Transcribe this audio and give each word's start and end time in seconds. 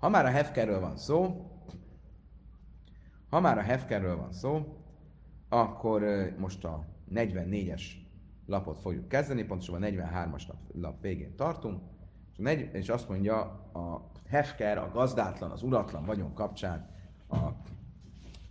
Ha 0.00 0.08
már 0.08 0.24
a 0.24 0.30
hefkerről 0.30 0.80
van 0.80 0.96
szó, 0.96 1.50
ha 3.30 3.40
már 3.40 3.58
a 3.58 3.62
hefkerről 3.62 4.16
van 4.16 4.32
szó, 4.32 4.76
akkor 5.48 6.02
most 6.38 6.64
a 6.64 6.86
44-es 7.14 7.82
lapot 8.46 8.80
fogjuk 8.80 9.08
kezdeni, 9.08 9.44
pontosan 9.44 9.82
a 9.82 9.86
43-as 9.86 10.46
lap, 10.46 10.58
lap 10.72 11.00
végén 11.00 11.36
tartunk, 11.36 11.80
és, 12.36 12.68
és 12.72 12.88
azt 12.88 13.08
mondja 13.08 13.40
a 13.72 14.10
hefker, 14.26 14.78
a 14.78 14.90
gazdátlan, 14.92 15.50
az 15.50 15.62
uratlan 15.62 16.04
vagyon 16.04 16.34
kapcsán 16.34 16.90
a, 17.26 17.36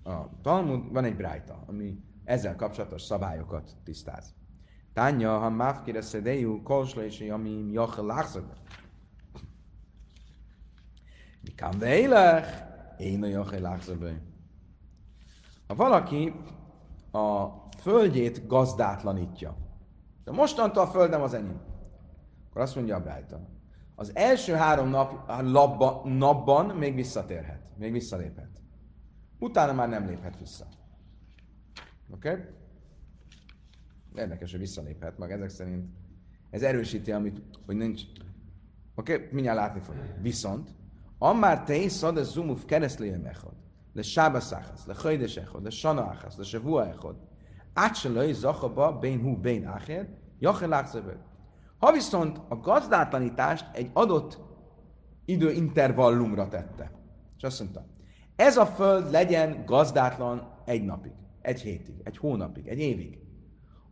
a 0.09 0.29
Talmud, 0.41 0.91
van 0.91 1.03
egy 1.03 1.15
brájta, 1.15 1.63
ami 1.67 2.03
ezzel 2.23 2.55
kapcsolatos 2.55 3.01
szabályokat 3.01 3.75
tisztáz. 3.83 4.33
Tánya, 4.93 5.37
ha 5.37 5.49
máfkére 5.49 6.01
szedélyú, 6.01 6.63
kolsla 6.63 7.03
és 7.03 7.29
ami 7.29 7.71
jachel 7.71 8.05
Mikám 11.49 11.79
vélech, 11.79 12.63
én 12.97 13.23
a 13.23 13.27
jachel 13.27 13.59
lászak. 13.59 13.97
Ha 15.67 15.75
valaki 15.75 16.33
a 17.11 17.47
földjét 17.77 18.47
gazdátlanítja, 18.47 19.57
de 20.23 20.31
mostantól 20.31 20.83
a 20.83 20.87
földem 20.87 21.21
az 21.21 21.33
enyém, 21.33 21.61
akkor 22.49 22.61
azt 22.61 22.75
mondja 22.75 22.95
a 22.95 23.01
Brájta, 23.01 23.47
az 23.95 24.15
első 24.15 24.53
három 24.53 24.89
nap, 24.89 25.31
labba, 25.41 26.01
napban 26.05 26.65
még 26.65 26.95
visszatérhet, 26.95 27.61
még 27.77 27.91
visszaléphet. 27.91 28.61
Utána 29.39 29.73
már 29.73 29.89
nem 29.89 30.07
léphet 30.07 30.39
vissza. 30.39 30.67
Oké? 32.11 32.29
Okay? 32.29 32.43
Érdekes, 34.15 34.51
hogy 34.51 34.59
visszaléphet 34.59 35.17
meg 35.17 35.31
ezek 35.31 35.49
szerint. 35.49 35.89
Ez 36.49 36.61
erősíti, 36.61 37.11
amit, 37.11 37.41
hogy 37.65 37.75
nincs. 37.75 38.01
Oké, 38.95 39.13
okay? 39.13 39.27
mindjárt 39.31 39.57
látni 39.57 39.79
fogjuk. 39.79 40.05
Viszont, 40.21 40.77
amár 41.19 41.63
te 41.63 41.75
is 41.75 41.91
szad 41.91 42.17
a 42.17 42.23
zumuf 42.23 42.65
keresztléje 42.65 43.17
mechad, 43.17 43.53
le 43.93 44.01
sábasz 44.01 44.53
áhász, 44.53 44.85
le 44.85 44.95
hajdes 45.01 45.37
echad, 45.37 45.63
le 45.63 45.69
sana 45.69 46.01
áhász, 46.01 46.37
le 46.37 46.43
sevua 46.43 46.87
echad, 46.87 47.15
át 47.73 47.95
se 47.95 48.09
löj 48.09 48.33
zachaba, 48.33 48.97
bén 48.99 49.21
hú, 49.21 49.35
bén 49.35 49.65
áhér, 49.65 50.07
jachel 50.39 50.87
Ha 51.77 51.91
viszont 51.91 52.41
a 52.49 52.55
gazdátlanítást 52.55 53.65
egy 53.73 53.89
adott 53.93 54.39
időintervallumra 55.25 56.47
tette, 56.47 56.91
és 57.37 57.43
azt 57.43 57.59
mondta, 57.59 57.85
ez 58.35 58.57
a 58.57 58.65
föld 58.65 59.11
legyen 59.11 59.65
gazdátlan 59.65 60.53
egy 60.65 60.83
napig, 60.83 61.13
egy 61.41 61.61
hétig, 61.61 61.95
egy 62.03 62.17
hónapig, 62.17 62.67
egy 62.67 62.79
évig, 62.79 63.19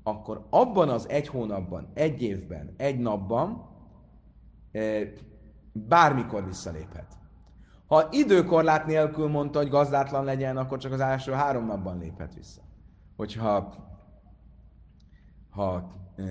akkor 0.04 0.48
abban 0.50 0.90
az 0.90 1.10
egy 1.10 1.28
hónapban, 1.28 1.92
egy 1.94 2.22
évben, 2.22 2.74
egy 2.78 3.00
napban 3.00 3.70
eh, 4.72 5.12
bármikor 5.74 6.46
visszaléphet. 6.46 7.17
Ha 7.88 8.08
időkorlát 8.12 8.86
nélkül 8.86 9.28
mondta, 9.28 9.60
hogy 9.60 9.70
gazdátlan 9.70 10.24
legyen, 10.24 10.58
akkor 10.58 10.78
csak 10.78 10.92
az 10.92 11.00
első 11.00 11.32
három 11.32 11.66
napban 11.66 11.98
léphet 11.98 12.34
vissza. 12.34 12.62
Hogyha 13.16 13.74
ha, 15.50 15.92
eh, 16.16 16.26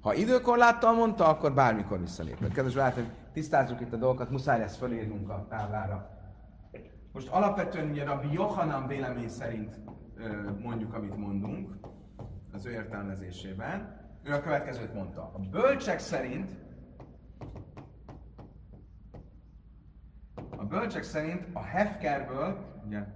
ha 0.00 0.14
időkorláttal 0.14 0.92
mondta, 0.92 1.28
akkor 1.28 1.54
bármikor 1.54 2.00
visszaléphet. 2.00 2.52
Kedves 2.52 2.74
barátom, 2.74 3.04
tisztázzuk 3.32 3.80
itt 3.80 3.92
a 3.92 3.96
dolgokat, 3.96 4.30
muszáj 4.30 4.62
ezt 4.62 4.76
fölírnunk 4.76 5.28
a 5.28 5.46
táblára. 5.48 6.18
Most 7.12 7.28
alapvetően 7.28 7.90
ugye 7.90 8.04
Rabbi 8.04 8.32
Johanan 8.32 8.86
vélemény 8.86 9.28
szerint 9.28 9.80
mondjuk, 10.62 10.94
amit 10.94 11.16
mondunk, 11.16 11.74
az 12.52 12.66
ő 12.66 12.70
értelmezésében. 12.70 13.99
Ő 14.22 14.32
a 14.34 14.40
következőt 14.40 14.94
mondta. 14.94 15.30
A 15.34 15.38
bölcsek 15.38 15.98
szerint 15.98 16.56
a 20.56 20.64
bölcsek 20.64 21.02
szerint 21.02 21.46
a 21.52 21.62
hefkerből, 21.62 22.80
ugye, 22.86 23.06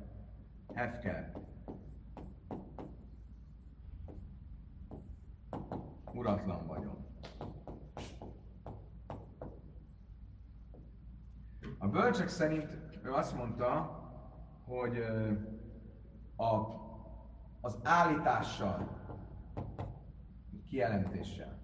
hefker, 0.74 1.32
uratlan 6.12 6.66
vagyok. 6.66 6.96
A 11.78 11.88
bölcsek 11.88 12.28
szerint 12.28 12.78
ő 13.02 13.12
azt 13.12 13.36
mondta, 13.36 14.02
hogy 14.64 14.98
a, 16.36 16.54
az 17.60 17.78
állítással, 17.82 19.03
kijelentéssel, 20.74 21.58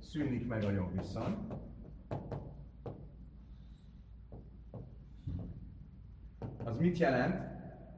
szűnik 0.00 0.46
meg 0.46 0.64
a 0.64 0.70
jogviszony. 0.70 1.46
Az 6.64 6.76
mit 6.76 6.98
jelent? 6.98 7.52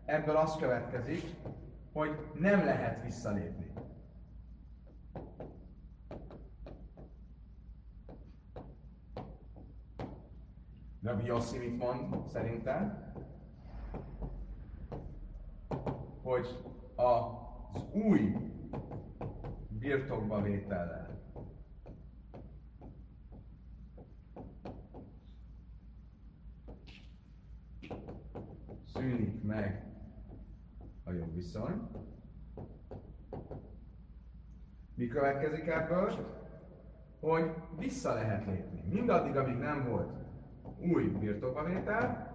ebből 0.04 0.36
az 0.36 0.56
következik, 0.56 1.34
hogy 1.92 2.10
nem 2.34 2.64
lehet 2.64 3.02
visszalépni. 3.02 3.65
Rabbi 11.06 11.26
Yossi 11.26 11.58
mit 11.58 11.78
mond 11.78 12.28
szerintem? 12.28 13.12
Hogy 16.22 16.46
az 16.94 17.82
új 17.92 18.36
birtokba 19.68 20.42
vétellel 20.42 21.20
szűnik 28.92 29.42
meg 29.42 29.84
a 31.04 31.12
jogviszony. 31.12 31.88
Mi 34.94 35.06
következik 35.06 35.66
ebből? 35.66 36.12
Hogy 37.20 37.54
vissza 37.78 38.14
lehet 38.14 38.46
lépni. 38.46 38.84
Mindaddig, 38.88 39.36
amíg 39.36 39.56
nem 39.56 39.88
volt 39.88 40.25
új 40.78 41.04
birtokbavétel, 41.04 42.34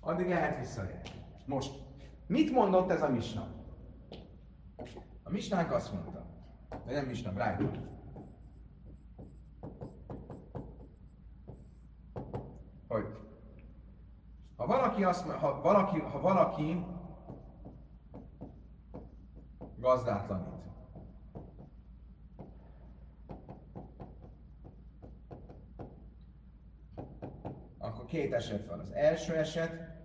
addig 0.00 0.28
lehet 0.28 0.58
visszalépni. 0.58 1.10
Most, 1.46 1.86
mit 2.26 2.50
mondott 2.52 2.90
ez 2.90 3.02
a 3.02 3.08
misna? 3.08 3.46
A 5.22 5.30
misnánk 5.30 5.72
azt 5.72 5.92
mondta, 5.92 6.26
de 6.84 6.92
nem 6.92 7.06
misna, 7.06 7.32
Brian. 7.32 7.96
Hogy 12.88 13.06
ha 14.56 14.66
valaki 14.66 15.04
azt, 15.04 15.30
ha 15.30 15.60
valaki, 15.60 16.00
ha 16.00 16.20
valaki 16.20 16.84
gazdátlanít, 19.76 20.58
akkor 27.78 27.97
két 28.08 28.32
eset 28.32 28.66
van. 28.66 28.78
Az 28.78 28.92
első 28.92 29.34
eset 29.34 29.96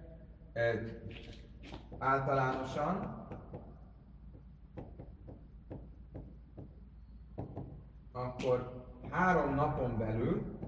általánosan 1.98 3.28
akkor 8.12 8.86
három 9.10 9.56
napon 9.56 9.98
belül 9.98 10.60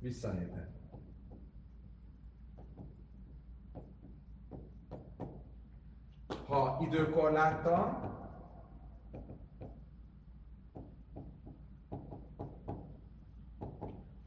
visszaléphet. 0.00 0.66
Ha 6.46 6.78
időkorláttal, 6.80 8.17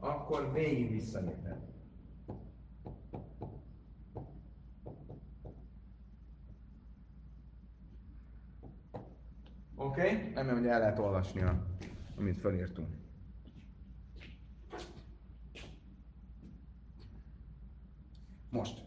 akkor 0.02 0.52
végig 0.52 0.90
visszaléphet. 0.90 1.70
Oké? 9.74 10.00
Okay? 10.00 10.32
Remélem, 10.34 10.56
hogy 10.56 10.66
el 10.66 10.78
lehet 10.78 10.98
olvasni, 10.98 11.42
amit 12.16 12.36
felírtunk. 12.36 12.88
Most, 18.50 18.84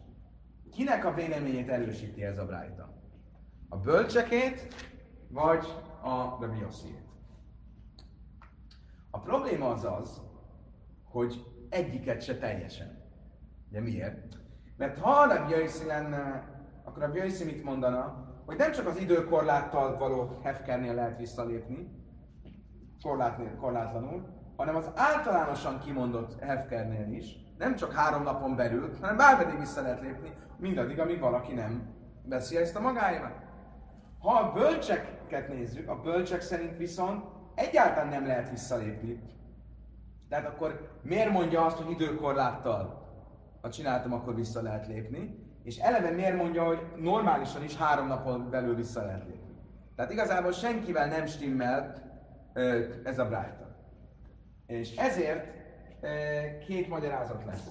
kinek 0.70 1.04
a 1.04 1.14
véleményét 1.14 1.68
erősíti 1.68 2.24
ez 2.24 2.38
a 2.38 2.46
brájta? 2.46 2.94
A 3.68 3.76
bölcsekét, 3.76 4.74
vagy 5.28 5.66
a 6.02 6.38
Rabbi 6.40 6.58
Yossiét. 6.58 7.04
A 9.10 9.20
probléma 9.20 9.68
az 9.68 9.84
az, 9.84 10.26
hogy 11.16 11.44
egyiket 11.68 12.22
se 12.22 12.38
teljesen. 12.38 13.04
De 13.70 13.80
miért? 13.80 14.36
Mert 14.76 14.98
ha 14.98 15.10
a 15.10 15.48
Yossi 15.48 15.86
lenne, 15.86 16.44
akkor 16.84 17.02
a 17.02 17.10
Yossi 17.14 17.44
mit 17.44 17.64
mondana? 17.64 18.24
Hogy 18.46 18.56
nem 18.56 18.72
csak 18.72 18.86
az 18.86 19.00
időkorláttal 19.00 19.98
való 19.98 20.38
hefkernél 20.42 20.94
lehet 20.94 21.18
visszalépni, 21.18 21.90
korlátnél, 23.02 23.56
korlátlanul, 23.56 24.26
hanem 24.56 24.76
az 24.76 24.90
általánosan 24.94 25.80
kimondott 25.80 26.40
hefkernél 26.40 27.12
is, 27.12 27.36
nem 27.58 27.74
csak 27.74 27.92
három 27.92 28.22
napon 28.22 28.56
belül, 28.56 28.96
hanem 29.00 29.16
bármeddig 29.16 29.58
vissza 29.58 29.82
lehet 29.82 30.00
lépni, 30.00 30.32
mindaddig, 30.56 31.00
amíg 31.00 31.20
valaki 31.20 31.52
nem 31.52 31.94
veszi 32.24 32.56
ezt 32.56 32.76
a 32.76 32.80
magáévá. 32.80 33.32
Ha 34.18 34.32
a 34.32 34.52
bölcseket 34.52 35.48
nézzük, 35.48 35.88
a 35.88 36.00
bölcsek 36.00 36.40
szerint 36.40 36.76
viszont 36.76 37.24
egyáltalán 37.54 38.08
nem 38.08 38.26
lehet 38.26 38.50
visszalépni. 38.50 39.35
Tehát 40.28 40.46
akkor 40.46 40.98
miért 41.02 41.30
mondja 41.30 41.64
azt, 41.64 41.76
hogy 41.76 41.90
időkorláttal, 41.90 43.04
ha 43.60 43.70
csináltam, 43.70 44.12
akkor 44.12 44.34
vissza 44.34 44.62
lehet 44.62 44.86
lépni, 44.86 45.44
és 45.62 45.76
eleve 45.76 46.10
miért 46.10 46.36
mondja, 46.36 46.64
hogy 46.64 46.80
normálisan 46.96 47.62
is 47.64 47.76
három 47.76 48.06
napon 48.06 48.50
belül 48.50 48.74
vissza 48.74 49.04
lehet 49.04 49.24
lépni. 49.24 49.54
Tehát 49.94 50.12
igazából 50.12 50.52
senkivel 50.52 51.08
nem 51.08 51.26
stimmel 51.26 51.94
ez 53.04 53.18
a 53.18 53.26
brájta. 53.26 53.76
És 54.66 54.96
ezért 54.96 55.54
két 56.66 56.88
magyarázat 56.88 57.44
lesz. 57.44 57.70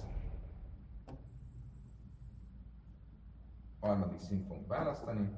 Harmadik 3.80 4.20
szint 4.20 4.48
fogunk 4.48 4.68
választani. 4.68 5.32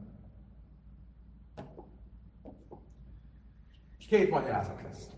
Két 3.97 4.29
magyarázat 4.29 4.81
lesz. 4.81 5.09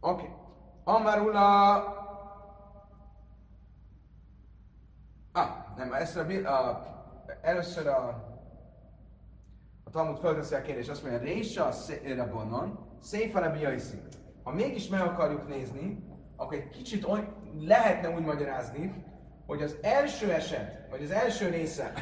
Oké. 0.00 0.22
Okay. 0.22 0.46
Amarula... 0.88 1.76
Ah, 5.32 5.48
nem, 5.76 5.92
ezt 5.92 6.16
a, 6.16 6.48
a, 6.48 6.82
először 7.40 7.86
a, 7.86 8.08
a 9.84 9.90
Talmud 9.90 10.18
fölteszi 10.18 10.54
a 10.54 10.62
kérdést, 10.62 10.90
azt 10.90 11.02
mondja, 11.02 11.20
Résa 11.20 11.66
a 12.18 12.28
bonon, 12.30 12.78
Széfa 13.00 13.40
Rabbi 13.40 13.64
Ha 14.42 14.52
mégis 14.52 14.88
meg 14.88 15.00
akarjuk 15.00 15.48
nézni, 15.48 16.04
akkor 16.36 16.56
egy 16.56 16.70
kicsit 16.70 17.04
oly, 17.04 17.28
lehetne 17.60 18.10
úgy 18.10 18.24
magyarázni, 18.24 19.04
hogy 19.46 19.62
az 19.62 19.76
első 19.82 20.32
eset, 20.32 20.90
vagy 20.90 21.02
az 21.02 21.10
első 21.10 21.48
része, 21.48 21.92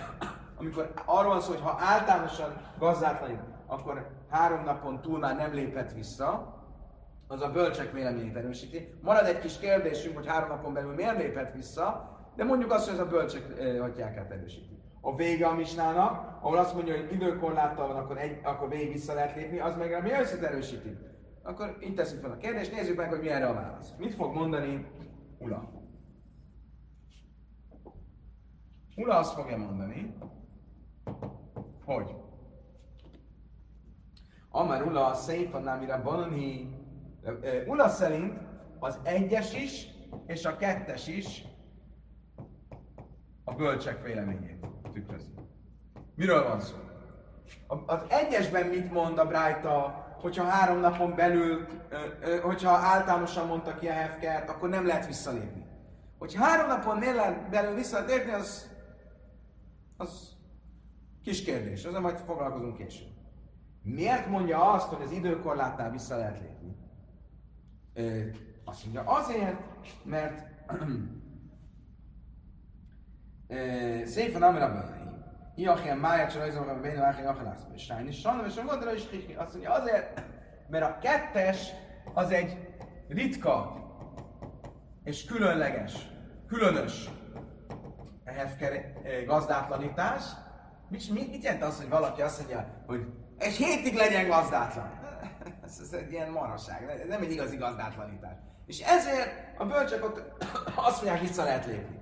amikor 0.58 0.92
arról 1.04 1.32
van 1.32 1.40
szó, 1.40 1.52
hogy 1.52 1.62
ha 1.62 1.76
általánosan 1.80 2.60
gazdátlanít, 2.78 3.40
akkor 3.66 4.10
három 4.30 4.64
napon 4.64 5.00
túl 5.00 5.18
már 5.18 5.36
nem 5.36 5.52
lépett 5.52 5.92
vissza, 5.92 6.55
az 7.26 7.40
a 7.40 7.50
bölcsek 7.50 7.92
véleményét 7.92 8.36
erősíti. 8.36 8.88
Marad 9.02 9.26
egy 9.26 9.38
kis 9.38 9.58
kérdésünk, 9.58 10.16
hogy 10.16 10.26
három 10.26 10.48
napon 10.48 10.72
belül 10.72 10.94
miért 10.94 11.18
lépett 11.18 11.54
vissza, 11.54 12.16
de 12.36 12.44
mondjuk 12.44 12.72
azt, 12.72 12.84
hogy 12.84 12.94
ez 12.94 13.06
a 13.06 13.08
bölcsek 13.08 13.42
hatjákát 13.80 14.30
erősíti. 14.30 14.78
A 15.00 15.16
vége 15.16 15.46
a 15.46 15.54
misnának, 15.54 16.38
ahol 16.40 16.58
azt 16.58 16.74
mondja, 16.74 16.96
hogy 16.96 17.12
időkorláttal 17.12 17.86
van, 17.86 17.96
akkor, 17.96 18.18
egy, 18.18 18.40
akkor 18.42 18.68
végig 18.68 18.92
vissza 18.92 19.14
lehet 19.14 19.36
lépni, 19.36 19.58
az 19.58 19.76
meg 19.76 20.02
mi 20.02 20.10
erősíti. 20.42 20.96
Akkor 21.42 21.76
itt 21.80 21.96
teszünk 21.96 22.20
fel 22.20 22.30
a 22.30 22.36
kérdést, 22.36 22.72
nézzük 22.72 22.96
meg, 22.96 23.08
hogy 23.08 23.20
mi 23.20 23.28
erre 23.28 23.46
a 23.46 23.54
válasz. 23.54 23.92
Mit 23.98 24.14
fog 24.14 24.34
mondani 24.34 24.86
Ula? 25.38 25.70
Ula 28.96 29.16
azt 29.16 29.34
fogja 29.34 29.56
mondani, 29.56 30.14
hogy 31.84 32.14
Amar 34.50 34.82
Ula 34.82 35.14
Széfa 35.14 35.58
Námira 35.58 36.02
Banani 36.02 36.74
Ula 37.66 37.88
szerint 37.88 38.38
az 38.78 38.98
egyes 39.02 39.54
is 39.54 39.86
és 40.26 40.44
a 40.44 40.56
kettes 40.56 41.08
is 41.08 41.44
a 43.44 43.54
bölcsek 43.54 44.02
véleményét 44.02 44.66
tükrözi. 44.92 45.34
Miről 46.14 46.48
van 46.48 46.60
szó? 46.60 46.76
Az 47.86 48.00
egyesben 48.08 48.66
mit 48.66 48.92
mond 48.92 49.18
a 49.18 49.26
Brájta 49.26 50.04
hogyha 50.20 50.44
három 50.44 50.78
napon 50.78 51.14
belül, 51.14 51.66
hogyha 52.42 52.70
általánosan 52.70 53.46
mondta 53.46 53.74
ki 53.74 53.88
a 53.88 53.92
hefkert, 53.92 54.48
akkor 54.48 54.68
nem 54.68 54.86
lehet 54.86 55.06
visszalépni. 55.06 55.64
Hogyha 56.18 56.44
három 56.44 56.66
napon 56.66 57.00
belül 57.50 57.74
vissza 57.74 58.04
lehet 58.04 58.34
az, 58.40 58.70
az 59.96 60.36
kis 61.22 61.42
kérdés, 61.42 61.84
azon 61.84 62.00
majd 62.00 62.18
foglalkozunk 62.18 62.76
később. 62.76 63.08
Miért 63.82 64.26
mondja 64.26 64.72
azt, 64.72 64.88
hogy 64.88 65.02
az 65.02 65.10
időkorlátnál 65.10 65.90
vissza 65.90 66.16
lehet 66.16 66.40
lépni? 66.40 66.76
Azt 68.64 68.84
mondja, 68.84 69.02
azért, 69.02 69.56
mert 70.04 70.46
szépen 74.14 74.42
amire 74.42 74.66
benne. 74.66 75.04
Iachim 75.54 75.98
Máját 75.98 76.30
sem 76.30 76.40
rajzolom 76.40 76.68
a 76.68 76.80
Bénő 76.80 77.00
Áhely 77.00 77.26
Achalász. 77.26 77.62
És 77.74 77.82
Sájni 77.82 78.12
Sanna, 78.12 78.46
és 78.46 78.56
a 78.56 78.64
Gondra 78.64 78.94
is 78.94 79.08
Kiki. 79.08 79.34
Azt 79.34 79.52
mondja, 79.52 79.72
azért, 79.72 80.24
mert 80.68 80.84
a 80.84 80.98
kettes 80.98 81.70
az 82.14 82.30
egy 82.30 82.56
ritka 83.08 83.84
és 85.04 85.24
különleges, 85.24 86.08
különös 86.48 87.10
hefker 88.24 88.92
gazdátlanítás. 89.26 90.22
Mit, 90.88 91.10
mit, 91.10 91.30
mit 91.30 91.42
jelent 91.42 91.62
az, 91.62 91.76
hogy 91.76 91.88
valaki 91.88 92.22
azt 92.22 92.38
mondja, 92.38 92.82
hogy 92.86 93.06
egy 93.38 93.52
hétig 93.52 93.94
legyen 93.94 94.28
gazdátlan? 94.28 94.95
Ez, 95.66 95.78
ez 95.80 95.92
egy 95.92 96.12
ilyen 96.12 96.30
maraság, 96.30 97.04
nem 97.08 97.22
egy 97.22 97.30
igazi 97.30 97.56
gazdátlanítás. 97.56 98.36
És 98.66 98.80
ezért 98.80 99.30
a 99.58 99.64
bölcsök 99.64 100.04
ott 100.04 100.44
azt 100.88 101.02
mondják, 101.02 101.20
vissza 101.20 101.44
lehet 101.44 101.66
lépni. 101.66 101.98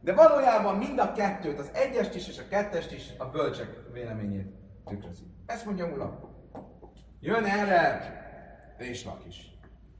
De 0.00 0.14
valójában 0.14 0.76
mind 0.76 0.98
a 0.98 1.12
kettőt, 1.12 1.58
az 1.58 1.70
egyest 1.74 2.14
is 2.14 2.28
és 2.28 2.38
a 2.38 2.48
kettest 2.48 2.92
is 2.92 3.10
a 3.18 3.24
bölcsek 3.24 3.68
véleményét 3.92 4.46
tükrözi. 4.84 5.24
Ezt 5.46 5.64
mondja 5.64 5.86
Ula. 5.86 6.36
Jön 7.20 7.44
erre 7.44 8.16
és 8.78 9.04
Lakis. 9.04 9.50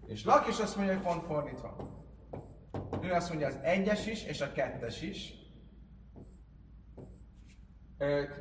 És 0.06 0.24
Lakis 0.24 0.58
azt 0.58 0.76
mondja, 0.76 0.94
hogy 0.94 1.02
pont 1.02 1.24
fordítva. 1.24 1.76
Ő 3.02 3.12
azt 3.12 3.28
mondja, 3.28 3.46
az 3.46 3.58
egyes 3.62 4.06
is 4.06 4.24
és 4.24 4.40
a 4.40 4.52
kettes 4.52 5.02
is. 5.02 5.32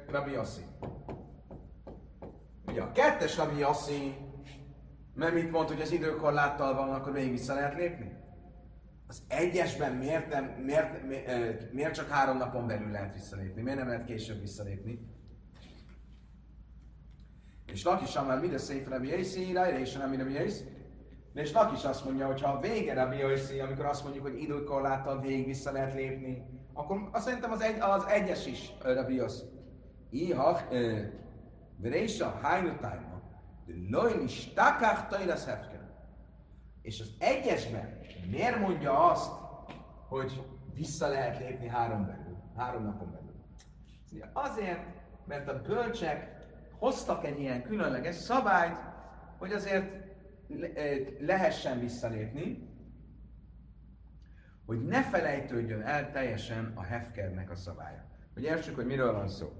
Rabbi 0.08 0.32
Yossi. 0.32 0.62
Ugye 2.66 2.82
a 2.82 2.92
kettes 2.92 3.38
Rabbi 3.38 3.60
Yossi, 3.60 4.27
mert 5.18 5.34
mit 5.34 5.52
mond, 5.52 5.68
hogy 5.68 5.82
az 5.82 5.92
időkorláttal 5.92 6.76
van, 6.76 6.90
akkor 6.90 7.14
végig 7.14 7.32
vissza 7.32 7.54
lehet 7.54 7.76
lépni? 7.76 8.26
az 9.08 9.24
egyesben 9.28 9.94
miért, 9.94 10.30
nem, 10.30 10.46
miért, 10.46 11.08
miért, 11.08 11.74
miért 11.74 11.94
csak 11.94 12.10
három 12.10 12.38
napon 12.38 12.68
belül 12.68 12.92
lehet 12.92 13.14
visszalépni? 13.14 13.62
Miért 13.62 13.78
nem 13.78 13.88
lehet 13.88 14.06
később 14.06 14.40
visszalépni? 14.40 15.16
És 17.66 17.84
Lakis 17.84 18.14
már 18.14 18.40
mire 18.40 18.58
szép 18.58 18.88
Rabbi 18.90 19.12
Rabbi 19.54 20.34
Yossi. 20.34 20.64
De 21.34 21.42
és 21.42 21.52
Lakis 21.52 21.84
azt 21.84 22.06
mondja, 22.06 22.26
hogy 22.26 22.42
ha 22.42 22.52
a 22.52 22.60
vége 22.60 22.94
Rabbi 22.94 23.18
Yossi, 23.18 23.60
amikor 23.60 23.86
azt 23.86 24.04
mondjuk, 24.04 24.26
hogy 24.26 24.42
időkorláttal 24.42 25.22
végig 25.22 25.46
vissza 25.46 25.72
lehet 25.72 25.94
lépni, 25.94 26.46
akkor 26.74 27.10
azt 27.12 27.26
szerintem 27.26 27.52
az, 27.52 27.62
egy, 27.62 27.80
az 27.80 28.06
egyes 28.06 28.46
is 28.46 28.74
Rabbi 28.82 29.16
Yossi. 29.16 29.44
Iha, 30.10 30.60
Verésa, 31.78 32.40
Hájnutájma, 32.42 33.17
de 33.68 33.74
Lojn 33.90 34.24
is 34.24 34.54
takach 34.54 35.08
tajlasz 35.08 35.48
És 36.82 37.00
az 37.00 37.14
egyesben 37.20 38.00
miért 38.30 38.60
mondja 38.60 39.10
azt, 39.10 39.32
hogy 40.08 40.44
vissza 40.74 41.08
lehet 41.08 41.40
lépni 41.40 41.68
három 41.68 42.06
belül, 42.06 42.38
három 42.56 42.84
napon 42.84 43.12
belül? 43.12 43.36
Azért, 44.34 44.80
mert 45.26 45.48
a 45.48 45.62
bölcsek 45.62 46.36
hoztak 46.80 47.26
egy 47.26 47.40
ilyen 47.40 47.64
különleges 47.64 48.16
szabályt, 48.16 48.78
hogy 49.38 49.52
azért 49.52 50.06
lehessen 51.20 51.80
visszalépni, 51.80 52.76
hogy 54.66 54.86
ne 54.86 55.04
felejtődjön 55.04 55.82
el 55.82 56.12
teljesen 56.12 56.72
a 56.76 56.84
hefkernek 56.84 57.50
a 57.50 57.56
szabálya. 57.56 58.06
Hogy 58.34 58.44
értsük, 58.44 58.76
hogy 58.76 58.86
miről 58.86 59.14
van 59.14 59.28
szó. 59.28 59.54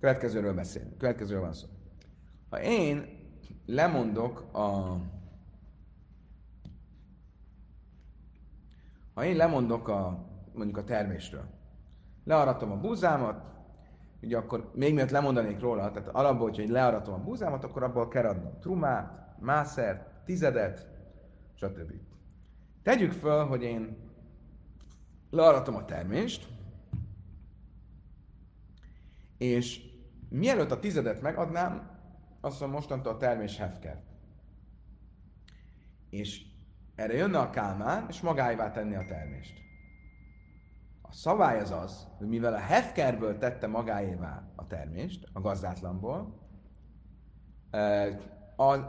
Következőről 0.00 0.54
beszélünk. 0.54 0.98
Következőről 0.98 1.42
van 1.42 1.52
szó. 1.52 1.66
Ha 2.50 2.62
én 2.62 3.18
lemondok 3.66 4.40
a... 4.52 4.96
Ha 9.14 9.24
én 9.24 9.36
lemondok 9.36 9.88
a, 9.88 10.26
mondjuk 10.52 10.76
a 10.76 10.84
termésről, 10.84 11.44
learatom 12.24 12.70
a 12.70 12.76
búzámat, 12.76 13.44
ugye 14.22 14.36
akkor 14.36 14.70
még 14.74 14.94
miatt 14.94 15.10
lemondanék 15.10 15.60
róla, 15.60 15.90
tehát 15.90 16.08
alapból, 16.08 16.50
hogy 16.50 16.68
learatom 16.68 17.14
a 17.14 17.24
búzámat, 17.24 17.64
akkor 17.64 17.82
abból 17.82 18.08
kell 18.08 18.26
adnom 18.26 18.58
trumát, 18.58 19.36
mászert, 19.38 20.24
tizedet, 20.24 20.88
stb. 21.54 21.92
Tegyük 22.82 23.12
föl, 23.12 23.44
hogy 23.44 23.62
én 23.62 23.96
learatom 25.30 25.74
a 25.74 25.84
termést, 25.84 26.48
és 29.38 29.89
mielőtt 30.30 30.70
a 30.70 30.78
tizedet 30.78 31.20
megadnám, 31.20 31.98
azt 32.40 32.60
mondom, 32.60 32.78
mostantól 32.78 33.12
a 33.12 33.16
termés 33.16 33.56
hefker. 33.56 34.02
És 36.10 36.42
erre 36.94 37.14
jönne 37.14 37.38
a 37.38 37.50
kálmán, 37.50 38.06
és 38.08 38.20
magáévá 38.20 38.70
tenni 38.70 38.94
a 38.94 39.06
termést. 39.06 39.58
A 41.02 41.12
szabály 41.12 41.60
az 41.60 41.70
az, 41.70 42.06
hogy 42.18 42.28
mivel 42.28 42.54
a 42.54 42.58
hefkerből 42.58 43.38
tette 43.38 43.66
magáévá 43.66 44.52
a 44.54 44.66
termést, 44.66 45.28
a 45.32 45.40
gazdátlanból, 45.40 46.38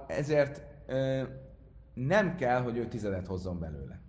ezért 0.07 0.65
nem 1.93 2.36
kell, 2.36 2.62
hogy 2.62 2.77
ő 2.77 2.88
tizedet 2.88 3.27
hozzon 3.27 3.60
belőle. 3.60 4.01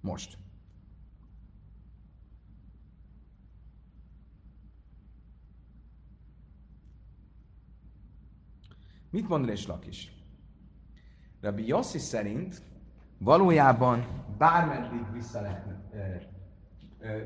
Most. 0.00 0.38
Mit 9.14 9.28
mond 9.28 9.48
és 9.48 9.66
Lakis? 9.66 10.12
Rabbi 11.40 11.66
Yossi 11.66 11.98
szerint 11.98 12.62
valójában 13.18 14.24
bármeddig 14.38 15.12
vissza 15.12 15.40
lehetne, 15.40 15.82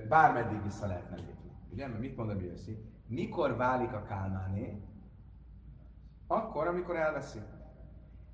bármeddig 0.09 0.62
vissza 0.62 0.87
lehetne 0.87 1.16
lépni. 1.16 1.50
Ugye, 1.73 1.87
mert 1.87 2.00
mit 2.00 2.16
mond 2.16 2.30
Rabbi 2.30 2.45
Yossi? 2.45 2.78
Mikor 3.07 3.57
válik 3.57 3.92
a 3.92 4.02
kálmáné? 4.02 4.83
Akkor, 6.26 6.66
amikor 6.66 6.97
elveszi. 6.97 7.38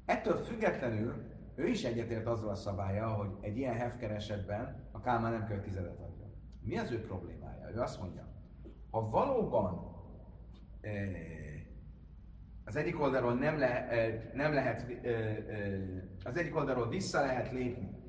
Ettől 0.04 0.36
függetlenül 0.36 1.14
ő 1.54 1.66
is 1.66 1.84
egyetért 1.84 2.26
azzal 2.26 2.50
a 2.50 2.54
szabálya, 2.54 3.08
hogy 3.08 3.30
egy 3.40 3.56
ilyen 3.56 3.74
hefker 3.74 4.10
esetben 4.10 4.88
a 4.92 5.00
kálmán 5.00 5.32
nem 5.32 5.46
kell 5.46 5.60
tizedet 5.60 6.00
adja. 6.00 6.26
Mi 6.60 6.78
az 6.78 6.90
ő 6.90 7.00
problémája? 7.00 7.70
Ő 7.74 7.80
azt 7.80 8.00
mondja, 8.00 8.28
ha 8.90 9.08
valóban 9.08 9.92
az 12.64 12.76
egyik 12.76 13.00
oldalról 13.00 13.34
nem, 13.34 13.58
le, 13.58 13.88
nem 14.34 14.52
lehet, 14.52 14.86
az 16.24 16.36
egyik 16.36 16.56
oldalról 16.56 16.88
vissza 16.88 17.20
lehet 17.20 17.52
lépni, 17.52 18.02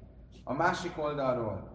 a 0.44 0.54
másik 0.54 0.98
oldalról, 0.98 1.74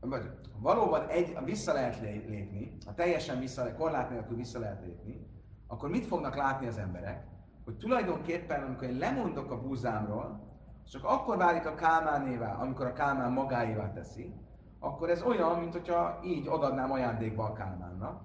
vagy 0.00 0.30
valóban 0.58 1.08
egy, 1.08 1.36
vissza 1.44 1.72
lehet 1.72 2.00
lépni, 2.00 2.76
ha 2.86 2.94
teljesen 2.94 3.38
vissza, 3.38 3.74
korlát 3.74 4.10
nélkül 4.10 4.36
vissza 4.36 4.58
lehet 4.58 4.82
lépni, 4.84 5.26
akkor 5.66 5.90
mit 5.90 6.06
fognak 6.06 6.36
látni 6.36 6.66
az 6.66 6.78
emberek? 6.78 7.26
Hogy 7.64 7.76
tulajdonképpen, 7.76 8.62
amikor 8.62 8.88
én 8.88 8.98
lemondok 8.98 9.50
a 9.50 9.60
búzámról, 9.60 10.48
csak 10.90 11.04
akkor 11.04 11.36
válik 11.36 11.66
a 11.66 11.74
kálmánévá, 11.74 12.54
amikor 12.54 12.86
a 12.86 12.92
kálmán 12.92 13.32
magáévá 13.32 13.92
teszi, 13.92 14.34
akkor 14.78 15.10
ez 15.10 15.22
olyan, 15.22 15.58
mint 15.58 15.72
hogyha 15.72 16.20
így 16.24 16.48
odadnám 16.48 16.92
ajándékba 16.92 17.44
a 17.44 17.52
kálmánnak, 17.52 18.22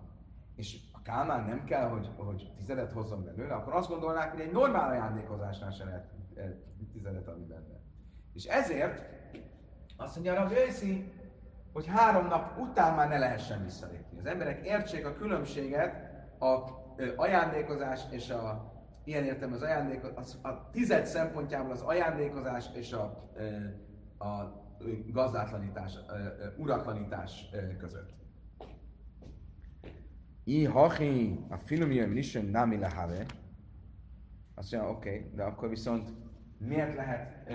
és 0.56 0.78
Kálmán 1.06 1.46
nem 1.46 1.64
kell, 1.64 1.88
hogy, 1.90 2.10
hogy 2.18 2.52
tizedet 2.58 2.92
hozzon 2.92 3.24
belőle, 3.24 3.54
akkor 3.54 3.74
azt 3.74 3.90
gondolnák, 3.90 4.32
hogy 4.32 4.40
egy 4.40 4.52
normál 4.52 4.90
ajándékozásnál 4.90 5.72
sem 5.72 5.88
lehet 5.88 6.10
eh, 6.36 6.52
tizedet 6.94 7.28
adni 7.28 7.46
benne. 7.46 7.80
És 8.34 8.46
ezért 8.46 9.04
azt 9.98 10.16
mondja 10.16 10.42
a 10.42 10.52
őszi, 10.68 11.14
hogy 11.74 11.88
három 11.88 12.28
nap 12.28 12.60
után 12.60 12.96
már 12.96 13.10
ne 13.10 13.18
lehessen 13.18 13.64
visszalépni. 13.64 14.18
Az 14.18 14.26
emberek 14.26 14.66
értsék 14.66 15.06
a 15.06 15.14
különbséget 15.14 15.96
a 16.40 16.64
ajándékozás 17.16 18.02
és 18.12 18.30
a 18.30 18.74
ilyen 19.04 19.24
értem 19.24 19.54
az 19.54 19.62
ajándékozás, 19.62 20.34
a 20.42 20.70
tized 20.72 21.06
szempontjából 21.06 21.72
az 21.72 21.82
ajándékozás 21.82 22.66
és 22.74 22.94
a, 22.94 23.04
a 24.18 24.64
gazdátlanítás, 25.12 25.98
uratlanítás 26.58 27.50
között. 27.78 28.14
I 30.48 30.64
hachi 30.66 31.40
a 31.50 31.58
filmjön 31.58 32.10
nisön 32.10 32.46
nami 32.46 32.78
lehave. 32.78 33.26
Azt 34.56 34.72
mondja, 34.72 34.90
oké, 34.90 35.18
okay, 35.18 35.32
de 35.36 35.44
akkor 35.44 35.70
viszont 35.70 36.10
miért 36.58 36.96
lehet 36.96 37.50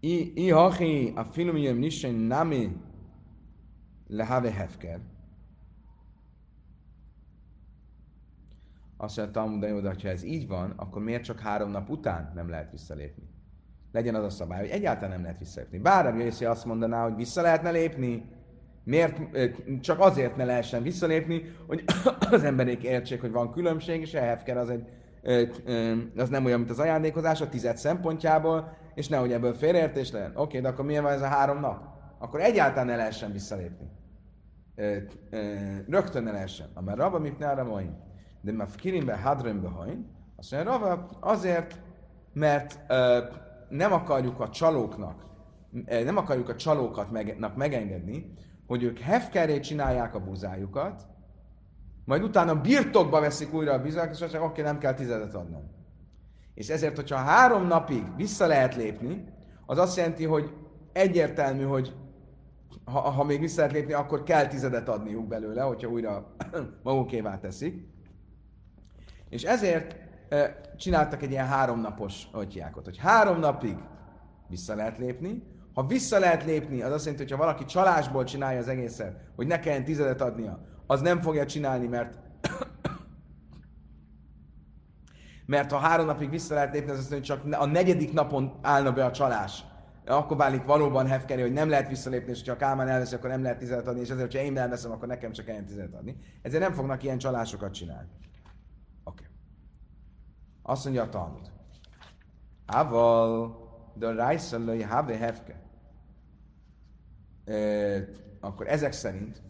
I, 0.00 0.32
I 0.34 0.50
hachi 0.50 1.12
a 1.14 1.24
filmjön 1.24 1.76
nisön 1.76 2.14
nami 2.14 2.76
lehave 4.06 4.52
hefker. 4.52 5.00
Azt 8.96 9.16
mondja, 9.34 9.80
de 9.80 9.94
ha 10.02 10.08
ez 10.08 10.22
így 10.22 10.48
van, 10.48 10.70
akkor 10.70 11.02
miért 11.02 11.24
csak 11.24 11.40
három 11.40 11.70
nap 11.70 11.90
után 11.90 12.32
nem 12.34 12.48
lehet 12.48 12.70
visszalépni? 12.70 13.39
Legyen 13.92 14.14
az 14.14 14.24
a 14.24 14.30
szabály, 14.30 14.60
hogy 14.60 14.70
egyáltalán 14.70 15.10
nem 15.10 15.22
lehet 15.22 15.38
visszalépni. 15.38 15.78
Bár 15.78 16.06
a 16.06 16.16
Jöjszi 16.16 16.44
azt 16.44 16.64
mondaná, 16.64 17.02
hogy 17.02 17.16
vissza 17.16 17.42
lehetne 17.42 17.70
lépni, 17.70 18.28
miért 18.84 19.20
csak 19.80 20.00
azért 20.00 20.36
ne 20.36 20.44
lehessen 20.44 20.82
visszalépni, 20.82 21.56
hogy 21.66 21.84
az 22.30 22.44
emberek 22.44 22.82
értsék, 22.82 23.20
hogy 23.20 23.30
van 23.30 23.52
különbség, 23.52 24.00
és 24.00 24.14
a 24.14 24.20
hefker 24.20 24.56
az, 24.56 24.70
egy, 24.70 24.88
az 26.16 26.28
nem 26.28 26.44
olyan, 26.44 26.58
mint 26.58 26.70
az 26.70 26.78
ajándékozás 26.78 27.40
a 27.40 27.48
tized 27.48 27.76
szempontjából, 27.76 28.76
és 28.94 29.08
nehogy 29.08 29.32
ebből 29.32 29.54
félreértés 29.54 30.10
legyen. 30.10 30.32
Oké, 30.34 30.60
de 30.60 30.68
akkor 30.68 30.84
miért 30.84 31.02
van 31.02 31.12
ez 31.12 31.22
a 31.22 31.26
három 31.26 31.60
nap? 31.60 31.84
Akkor 32.18 32.40
egyáltalán 32.40 32.86
ne 32.86 32.96
lehessen 32.96 33.32
visszalépni. 33.32 33.90
Rögtön 35.88 36.22
ne 36.22 36.30
lehessen. 36.30 36.68
Amár 36.74 36.96
Rabba 36.96 37.18
mit 37.18 37.38
ne 37.38 37.48
arra 37.48 37.82
De 38.40 38.52
már 38.52 38.68
kirimbe 38.76 39.16
hadrönbe 39.16 39.68
hain, 39.68 40.06
azt 40.36 40.52
mondja, 40.52 40.70
Rabba 40.70 41.08
azért, 41.20 41.80
mert 42.32 42.78
nem 43.70 43.92
akarjuk 43.92 44.40
a 44.40 44.48
csalóknak, 44.48 45.24
eh, 45.84 46.04
nem 46.04 46.16
akarjuk 46.16 46.48
a 46.48 46.56
csalókat 46.56 47.10
meg, 47.10 47.52
megengedni, 47.56 48.32
hogy 48.66 48.82
ők 48.82 48.98
hefkeré 48.98 49.60
csinálják 49.60 50.14
a 50.14 50.20
buzájukat, 50.20 51.06
majd 52.04 52.22
utána 52.22 52.60
birtokba 52.60 53.20
veszik 53.20 53.54
újra 53.54 53.72
a 53.72 53.82
bizájukat, 53.82 54.16
és 54.16 54.22
azt 54.22 54.34
oké, 54.34 54.62
nem 54.62 54.78
kell 54.78 54.94
tizedet 54.94 55.34
adnom. 55.34 55.70
És 56.54 56.68
ezért, 56.68 56.96
hogyha 56.96 57.16
három 57.16 57.66
napig 57.66 58.16
vissza 58.16 58.46
lehet 58.46 58.76
lépni, 58.76 59.24
az 59.66 59.78
azt 59.78 59.96
jelenti, 59.96 60.24
hogy 60.24 60.52
egyértelmű, 60.92 61.62
hogy 61.62 61.94
ha, 62.84 63.00
ha 63.00 63.24
még 63.24 63.40
vissza 63.40 63.60
lehet 63.60 63.72
lépni, 63.72 63.92
akkor 63.92 64.22
kell 64.22 64.46
tizedet 64.46 64.88
adniuk 64.88 65.26
belőle, 65.26 65.62
hogyha 65.62 65.88
újra 65.88 66.34
magukévá 66.82 67.38
teszik. 67.38 67.88
És 69.28 69.42
ezért 69.42 69.96
csináltak 70.76 71.22
egy 71.22 71.30
ilyen 71.30 71.46
háromnapos 71.46 72.26
atyákot, 72.32 72.84
hogy 72.84 72.98
három 72.98 73.38
napig 73.38 73.76
vissza 74.48 74.74
lehet 74.74 74.98
lépni. 74.98 75.42
Ha 75.74 75.86
vissza 75.86 76.18
lehet 76.18 76.44
lépni, 76.44 76.82
az 76.82 76.92
azt 76.92 77.04
jelenti, 77.04 77.22
hogy 77.22 77.32
ha 77.32 77.44
valaki 77.44 77.64
csalásból 77.64 78.24
csinálja 78.24 78.58
az 78.58 78.68
egészet, 78.68 79.20
hogy 79.36 79.46
ne 79.46 79.58
kelljen 79.58 79.84
tizedet 79.84 80.20
adnia, 80.20 80.60
az 80.86 81.00
nem 81.00 81.20
fogja 81.20 81.46
csinálni, 81.46 81.86
mert 81.86 82.18
mert 85.46 85.70
ha 85.70 85.78
három 85.78 86.06
napig 86.06 86.30
vissza 86.30 86.54
lehet 86.54 86.72
lépni, 86.72 86.90
az 86.90 86.98
azt 86.98 87.10
mondja, 87.10 87.34
hogy 87.34 87.44
csak 87.44 87.60
a 87.60 87.66
negyedik 87.66 88.12
napon 88.12 88.58
állna 88.62 88.92
be 88.92 89.04
a 89.04 89.10
csalás. 89.10 89.64
Akkor 90.06 90.36
válik 90.36 90.64
valóban 90.64 91.06
hefkeri, 91.06 91.40
hogy 91.40 91.52
nem 91.52 91.68
lehet 91.68 91.88
visszalépni, 91.88 92.30
és 92.30 92.48
ha 92.48 92.56
Kálmán 92.56 92.88
elveszi, 92.88 93.14
akkor 93.14 93.30
nem 93.30 93.42
lehet 93.42 93.58
tizedet 93.58 93.86
adni, 93.86 94.00
és 94.00 94.08
ezért, 94.08 94.32
ha 94.32 94.38
én 94.38 94.58
elveszem, 94.58 94.90
akkor 94.90 95.08
nekem 95.08 95.32
csak 95.32 95.44
kelljen 95.44 95.66
tizedet 95.66 95.94
adni. 95.94 96.16
Ezért 96.42 96.62
nem 96.62 96.72
fognak 96.72 97.02
ilyen 97.02 97.18
csalásokat 97.18 97.72
csinálni. 97.72 98.08
Azt 100.62 100.84
mondja 100.84 101.02
a 101.02 101.08
Talmud. 101.08 101.50
Aval, 102.66 103.58
de 103.94 104.12
Rajszalai 104.12 104.82
Habe 104.82 105.16
Hefke. 105.16 105.60
Akkor 108.40 108.68
ezek 108.68 108.92
szerint, 108.92 109.42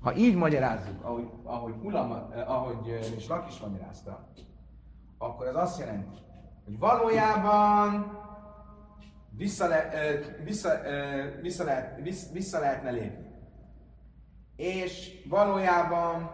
ha 0.00 0.14
így 0.14 0.36
magyarázzuk, 0.36 1.04
ahogy, 1.04 1.30
ahogy, 1.42 1.74
Ulama, 1.82 2.28
eh, 2.34 2.50
ahogy 2.50 2.86
és 3.16 3.28
Lak 3.28 3.48
is 3.48 3.58
magyarázta, 3.58 4.28
akkor 5.18 5.46
ez 5.46 5.54
azt 5.54 5.78
jelenti, 5.78 6.18
hogy 6.64 6.78
valójában 6.78 8.18
vissza, 9.30 9.66
le, 9.66 9.90
vissza, 10.44 10.70
vissza, 11.40 11.64
lehet, 11.64 12.00
vissza, 12.02 12.32
vissza 12.32 12.58
lehetne 12.58 12.90
lépni. 12.90 13.26
És 14.56 15.24
valójában 15.28 16.30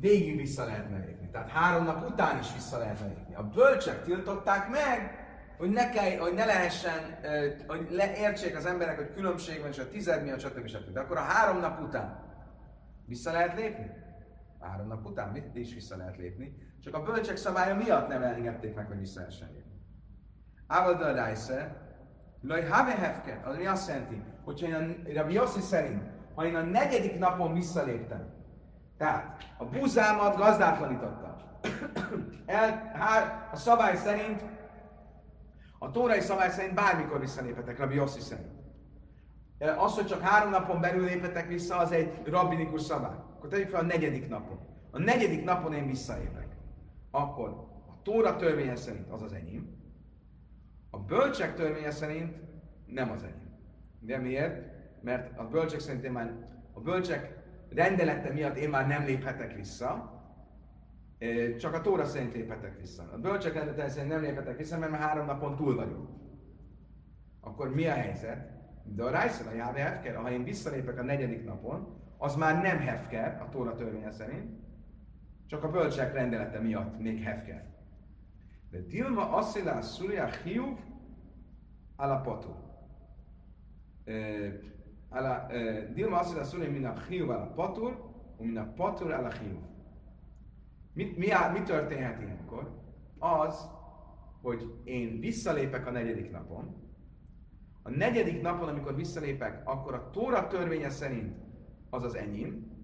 végig 0.00 0.36
vissza 0.36 0.64
lehetne 0.64 0.98
lépni. 0.98 1.28
Tehát 1.30 1.50
három 1.50 1.84
nap 1.84 2.10
után 2.10 2.38
is 2.38 2.52
vissza 2.54 2.78
lehetne 2.78 3.06
lépni. 3.06 3.34
A 3.34 3.42
bölcsek 3.42 4.02
tiltották 4.02 4.68
meg, 4.68 5.24
hogy 5.58 5.70
ne, 5.70 5.90
kell, 5.90 6.18
hogy 6.18 6.34
ne 6.34 6.44
lehessen, 6.44 7.18
hogy 7.66 7.86
le, 7.90 8.32
az 8.56 8.66
emberek, 8.66 8.96
hogy 8.96 9.14
különbség 9.14 9.60
van, 9.60 9.70
és 9.70 9.78
a 9.78 9.88
tized 9.88 10.22
miatt, 10.22 10.40
stb. 10.40 10.66
stb. 10.66 10.92
De 10.92 11.00
akkor 11.00 11.16
a 11.16 11.20
három 11.20 11.60
nap 11.60 11.80
után 11.80 12.24
vissza 13.06 13.32
lehet 13.32 13.56
lépni? 13.56 13.90
Három 14.60 14.86
nap 14.86 15.06
után 15.06 15.28
mit 15.28 15.56
is 15.56 15.74
vissza 15.74 15.96
lehet 15.96 16.16
lépni? 16.16 16.56
Csak 16.80 16.94
a 16.94 17.02
bölcsek 17.02 17.36
szabálya 17.36 17.74
miatt 17.74 18.08
nem 18.08 18.22
engedték 18.22 18.74
meg, 18.74 18.86
hogy 18.86 18.98
vissza 18.98 19.18
lehessen 19.18 19.48
lépni. 19.52 19.80
Ával 20.66 20.94
de 20.94 21.34
Laj 22.40 22.62
have 22.62 22.90
hefker, 22.90 23.40
az 23.44 23.56
mi 23.56 23.66
azt 23.66 23.88
jelenti, 23.88 24.22
hogyha 24.44 24.66
én 24.66 24.74
a 24.74 25.12
Rabbi 25.12 25.40
szerint, 25.60 26.02
ha 26.34 26.46
én 26.46 26.54
a 26.54 26.62
negyedik 26.62 27.18
napon 27.18 27.52
visszaléptem, 27.52 28.35
tehát 28.96 29.54
a 29.58 29.64
buzámat 29.64 30.36
gazdátlanítottam, 30.36 31.26
El, 32.46 32.90
hár, 32.94 33.48
a 33.52 33.56
szabály 33.56 33.96
szerint, 33.96 34.44
a 35.78 35.90
tórai 35.90 36.20
szabály 36.20 36.50
szerint 36.50 36.74
bármikor 36.74 37.20
visszaléphetek, 37.20 37.78
Rabbi 37.78 37.94
Yossi 37.94 38.20
szerint. 38.20 38.54
Az, 39.78 39.94
hogy 39.94 40.06
csak 40.06 40.20
három 40.20 40.50
napon 40.50 40.80
belül 40.80 41.04
léphetek 41.04 41.48
vissza, 41.48 41.76
az 41.76 41.92
egy 41.92 42.22
rabbinikus 42.24 42.82
szabály. 42.82 43.16
Akkor 43.36 43.48
tegyük 43.48 43.68
fel 43.68 43.80
a 43.80 43.86
negyedik 43.86 44.28
napon. 44.28 44.58
A 44.90 44.98
negyedik 44.98 45.44
napon 45.44 45.72
én 45.72 45.86
visszalépek. 45.86 46.46
Akkor 47.10 47.48
a 47.88 48.02
Tóra 48.02 48.36
törvénye 48.36 48.76
szerint 48.76 49.10
az 49.10 49.22
az 49.22 49.32
enyém. 49.32 49.76
A 50.90 50.98
bölcsek 50.98 51.54
törvénye 51.54 51.90
szerint 51.90 52.36
nem 52.86 53.10
az 53.10 53.22
enyém. 53.22 53.58
De 54.00 54.18
miért? 54.18 54.74
Mert 55.02 55.38
a 55.38 55.48
bölcsek 55.48 55.80
szerint 55.80 56.04
én 56.04 56.12
már, 56.12 56.32
a 56.72 56.80
bölcsek 56.80 57.36
rendelete 57.76 58.32
miatt 58.32 58.56
én 58.56 58.68
már 58.68 58.86
nem 58.86 59.04
léphetek 59.04 59.54
vissza, 59.54 60.14
csak 61.58 61.74
a 61.74 61.80
Tóra 61.80 62.04
szerint 62.04 62.34
léphetek 62.34 62.80
vissza. 62.80 63.10
A 63.12 63.18
bölcsek 63.18 63.54
rendelete 63.54 63.88
szerint 63.88 64.12
nem 64.12 64.22
léphetek 64.22 64.56
vissza, 64.56 64.78
mert 64.78 64.90
már 64.90 65.00
három 65.00 65.26
napon 65.26 65.56
túl 65.56 65.74
vagyok. 65.74 66.08
Akkor 67.40 67.74
mi 67.74 67.86
a 67.86 67.92
helyzet? 67.92 68.54
De 68.84 69.02
a 69.02 69.10
Rájszel 69.10 69.48
a 69.48 69.54
Jáve 69.54 69.80
Hefker, 69.80 70.16
ha 70.16 70.30
én 70.30 70.44
visszalépek 70.44 70.98
a 70.98 71.02
negyedik 71.02 71.44
napon, 71.44 72.00
az 72.18 72.36
már 72.36 72.62
nem 72.62 72.78
Hefker 72.78 73.40
a 73.40 73.48
Tóra 73.48 73.74
törvénye 73.74 74.10
szerint, 74.10 74.64
csak 75.46 75.64
a 75.64 75.70
bölcsek 75.70 76.12
rendelete 76.12 76.60
miatt 76.60 76.98
még 76.98 77.22
Hefker. 77.22 77.74
De 78.70 78.78
Dilma 78.80 79.32
Asszilá 79.32 79.80
Szúria 79.80 80.28
Hiuv 85.10 85.24
Alapotú. 85.24 85.94
Dilma 85.94 86.18
Asszilá 86.18 86.42
Szúria 86.42 86.70
Mina 86.70 87.00
Hiuv 87.08 87.30
Alapatur, 87.30 88.14
Mina 88.38 88.72
Patur 88.72 89.12
Ala 89.12 89.32
Hiuv. 89.32 89.60
Mit, 90.92 91.16
mi, 91.16 91.26
mi 91.52 91.62
történhet 91.62 92.20
ilyenkor? 92.20 92.84
Az, 93.18 93.70
hogy 94.42 94.80
én 94.84 95.20
visszalépek 95.20 95.86
a 95.86 95.90
negyedik 95.90 96.30
napon, 96.30 96.84
a 97.82 97.90
negyedik 97.90 98.42
napon, 98.42 98.68
amikor 98.68 98.94
visszalépek, 98.94 99.68
akkor 99.68 99.94
a 99.94 100.10
Tóra 100.10 100.46
törvénye 100.46 100.90
szerint 100.90 101.36
az 101.90 102.02
az 102.02 102.14
enyém. 102.14 102.74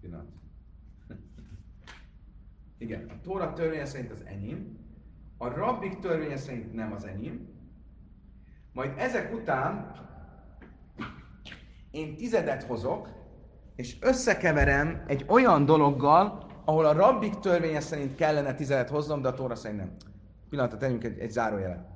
Pillanat. 0.00 0.28
Igen, 2.78 3.08
a 3.08 3.20
Tóra 3.20 3.52
törvénye 3.52 3.84
szerint 3.84 4.10
az 4.10 4.24
enyém, 4.24 4.79
a 5.42 5.48
rabbik 5.48 5.98
törvénye 5.98 6.36
szerint 6.36 6.72
nem 6.72 6.92
az 6.92 7.04
enyém, 7.04 7.48
majd 8.72 8.92
ezek 8.96 9.34
után 9.34 9.92
én 11.90 12.16
tizedet 12.16 12.62
hozok, 12.62 13.08
és 13.76 13.96
összekeverem 14.00 15.02
egy 15.06 15.24
olyan 15.28 15.64
dologgal, 15.64 16.50
ahol 16.64 16.84
a 16.84 16.92
rabbik 16.92 17.38
törvénye 17.38 17.80
szerint 17.80 18.14
kellene 18.14 18.54
tizedet 18.54 18.88
hoznom, 18.88 19.22
de 19.22 19.28
a 19.28 19.34
Tóra 19.34 19.54
szerint 19.54 19.80
nem. 19.80 19.96
Pillanatot 20.48 20.78
tegyünk 20.78 21.04
egy, 21.04 21.18
egy 21.18 21.30
zárójelet. 21.30 21.88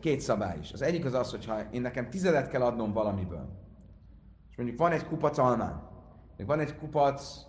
Két 0.00 0.20
szabály 0.20 0.58
is. 0.58 0.72
Az 0.72 0.82
egyik 0.82 1.04
az 1.04 1.14
az, 1.14 1.30
hogy 1.30 1.46
ha 1.46 1.60
én 1.70 1.80
nekem 1.80 2.10
tizedet 2.10 2.48
kell 2.48 2.62
adnom 2.62 2.92
valamiből, 2.92 3.48
és 4.50 4.56
mondjuk 4.56 4.78
van 4.78 4.92
egy 4.92 5.06
kupac 5.06 5.38
almán, 5.38 5.88
még 6.36 6.46
van 6.46 6.60
egy 6.60 6.78
kupac, 6.78 7.46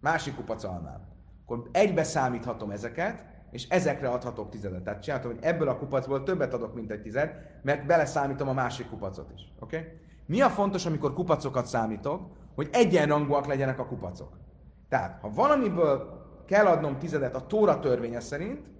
másik 0.00 0.34
kupac 0.34 0.64
almán, 0.64 1.08
akkor 1.48 1.68
egybe 1.72 2.02
számíthatom 2.02 2.70
ezeket, 2.70 3.24
és 3.50 3.68
ezekre 3.68 4.08
adhatok 4.08 4.50
tizedet. 4.50 4.82
Tehát 4.82 5.02
csináltam, 5.02 5.30
hogy 5.30 5.40
ebből 5.42 5.68
a 5.68 5.78
kupacból 5.78 6.22
többet 6.22 6.54
adok, 6.54 6.74
mint 6.74 6.90
egy 6.90 7.02
tized, 7.02 7.34
mert 7.62 7.86
beleszámítom 7.86 8.48
a 8.48 8.52
másik 8.52 8.88
kupacot 8.88 9.30
is. 9.34 9.52
Oké? 9.58 9.76
Okay? 9.76 9.88
Mi 10.26 10.40
a 10.40 10.48
fontos, 10.48 10.86
amikor 10.86 11.14
kupacokat 11.14 11.66
számítok, 11.66 12.30
hogy 12.54 12.68
egyenrangúak 12.72 13.46
legyenek 13.46 13.78
a 13.78 13.86
kupacok. 13.86 14.28
Tehát, 14.88 15.20
ha 15.20 15.30
valamiből 15.30 16.26
kell 16.46 16.66
adnom 16.66 16.98
tizedet 16.98 17.36
a 17.36 17.46
Tóra 17.46 17.78
törvénye 17.78 18.20
szerint, 18.20 18.70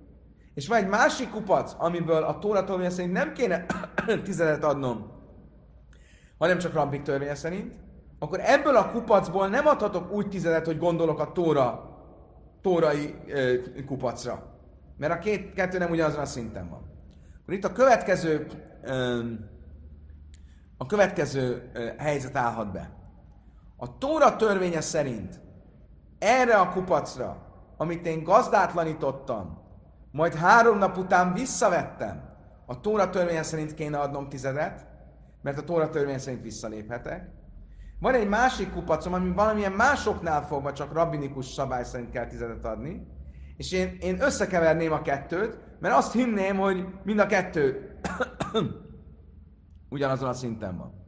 és 0.54 0.68
van 0.68 0.78
egy 0.78 0.88
másik 0.88 1.31
kupac, 1.31 1.74
amiből 1.78 2.22
a 2.22 2.38
Tóra 2.38 2.64
törvénye 2.64 2.90
szerint 2.90 3.12
nem 3.12 3.33
kéne 3.33 3.66
tizedet 4.24 4.64
adnom, 4.64 5.11
hanem 6.38 6.59
csak 6.59 6.74
Rabbik 6.74 7.02
törvénye 7.02 7.35
szerint, 7.35 7.74
akkor 8.18 8.40
ebből 8.42 8.76
a 8.76 8.90
kupacból 8.90 9.48
nem 9.48 9.66
adhatok 9.66 10.12
úgy 10.12 10.28
tizedet, 10.28 10.66
hogy 10.66 10.78
gondolok 10.78 11.20
a 11.20 11.33
Tóra, 11.33 11.88
tórai 12.62 13.14
ö, 13.27 13.55
kupacra. 13.87 14.57
Mert 14.97 15.12
a 15.12 15.18
két, 15.18 15.53
kettő 15.53 15.79
nem 15.79 15.90
ugyanazon 15.90 16.21
a 16.21 16.25
szinten 16.25 16.68
van. 16.68 16.90
Akkor 17.42 17.55
itt 17.55 17.64
a 17.64 17.73
következő, 17.73 18.47
ö, 18.83 19.23
a 20.77 20.87
következő 20.87 21.71
ö, 21.73 21.88
helyzet 21.99 22.37
állhat 22.37 22.73
be. 22.73 22.90
A 23.77 23.99
Tóra 23.99 24.37
törvénye 24.37 24.81
szerint 24.81 25.40
erre 26.18 26.55
a 26.55 26.73
kupacra 26.73 27.49
amit 27.81 28.07
én 28.07 28.23
gazdátlanítottam, 28.23 29.59
majd 30.11 30.35
három 30.35 30.79
nap 30.79 30.97
után 30.97 31.33
visszavettem, 31.33 32.37
a 32.66 32.81
Tóra 32.81 33.11
törvény 33.11 33.42
szerint 33.42 33.75
kéne 33.75 33.99
adnom 33.99 34.29
tizedet, 34.29 34.87
mert 35.42 35.59
a 35.59 35.64
Tóra 35.64 35.90
törvény 35.90 36.18
szerint 36.18 36.42
visszaléphetek. 36.42 37.31
Van 38.00 38.14
egy 38.14 38.28
másik 38.28 38.72
kupacom, 38.72 39.12
ami 39.12 39.32
valamilyen 39.32 39.72
másoknál 39.72 40.46
fogva 40.46 40.72
csak 40.72 40.92
rabbinikus 40.92 41.46
szabály 41.46 41.84
szerint 41.84 42.11
kell 42.11 42.26
tizedet 42.26 42.64
adni, 42.64 43.06
és 43.56 43.72
én, 43.72 43.96
én 44.00 44.20
összekeverném 44.20 44.92
a 44.92 45.02
kettőt, 45.02 45.58
mert 45.80 45.94
azt 45.94 46.12
hinném, 46.12 46.56
hogy 46.56 46.87
mind 47.04 47.18
a 47.18 47.26
kettő 47.26 47.94
ugyanazon 49.88 50.28
a 50.28 50.32
szinten 50.32 50.76
van. 50.76 51.06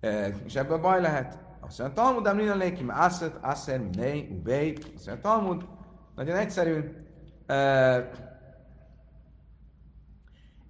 E, 0.00 0.26
és 0.44 0.54
ebből 0.54 0.78
baj 0.78 1.00
lehet. 1.00 1.38
Azt 1.60 1.78
mondja, 1.78 2.02
Talmud 2.02 2.26
Amrina 2.26 2.54
Lékim, 2.54 2.88
Asszet, 2.88 3.38
Asszer, 3.42 3.80
Minei, 3.80 4.28
Ubei. 4.30 4.72
Azt 4.94 5.06
mondja, 5.06 5.30
Talmud, 5.30 5.68
nagyon 6.14 6.36
egyszerű. 6.36 6.80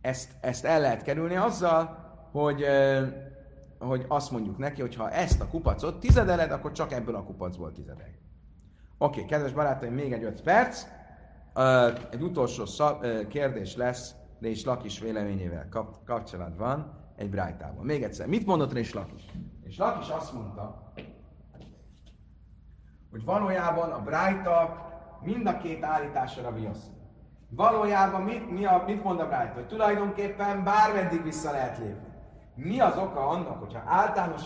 Ezt, 0.00 0.30
ezt 0.40 0.64
el 0.64 0.80
lehet 0.80 1.02
kerülni 1.02 1.36
azzal, 1.36 2.02
hogy, 2.32 2.64
hogy 3.78 4.04
azt 4.08 4.30
mondjuk 4.30 4.58
neki, 4.58 4.80
hogy 4.80 4.94
ha 4.94 5.10
ezt 5.10 5.40
a 5.40 5.48
kupacot 5.48 6.00
tizedeled, 6.00 6.50
akkor 6.50 6.72
csak 6.72 6.92
ebből 6.92 7.14
a 7.14 7.22
kupacból 7.22 7.72
tizedelj. 7.72 8.12
Oké, 8.98 9.16
okay, 9.16 9.24
kedves 9.30 9.52
barátaim, 9.52 9.94
még 9.94 10.12
egy 10.12 10.24
öt 10.24 10.42
perc. 10.42 10.84
Egy 12.10 12.22
utolsó 12.22 12.64
szab, 12.64 13.06
kérdés 13.28 13.76
lesz, 13.76 14.14
is 14.40 14.64
Lakis 14.64 15.00
véleményével 15.00 15.68
kap, 15.68 16.04
kapcsolatban 16.04 17.02
egy 17.16 17.30
brájtában. 17.30 17.84
Még 17.84 18.02
egyszer, 18.02 18.26
mit 18.26 18.46
mondott 18.46 18.72
Rés 18.72 18.94
Lakis? 18.94 19.24
És 19.62 19.78
Lakis 19.78 20.08
azt 20.08 20.32
mondta, 20.32 20.92
hogy 23.10 23.24
valójában 23.24 23.90
a 23.90 24.02
Brájta 24.02 24.82
mind 25.22 25.46
a 25.46 25.58
két 25.58 25.84
állításra 25.84 26.52
viasz. 26.52 26.87
Valójában 27.48 28.22
mit, 28.22 28.50
mi 28.50 28.64
a, 28.64 28.82
mit 28.87 29.02
mond 29.04 29.20
a 29.20 29.26
Brájta? 29.26 29.54
Hogy 29.54 29.66
tulajdonképpen 29.66 30.64
bármeddig 30.64 31.22
vissza 31.22 31.50
lehet 31.50 31.78
lépni. 31.78 32.13
Mi 32.54 32.80
az 32.80 32.96
oka 32.96 33.28
annak, 33.28 33.58
hogyha 33.58 33.82
általános, 33.86 34.42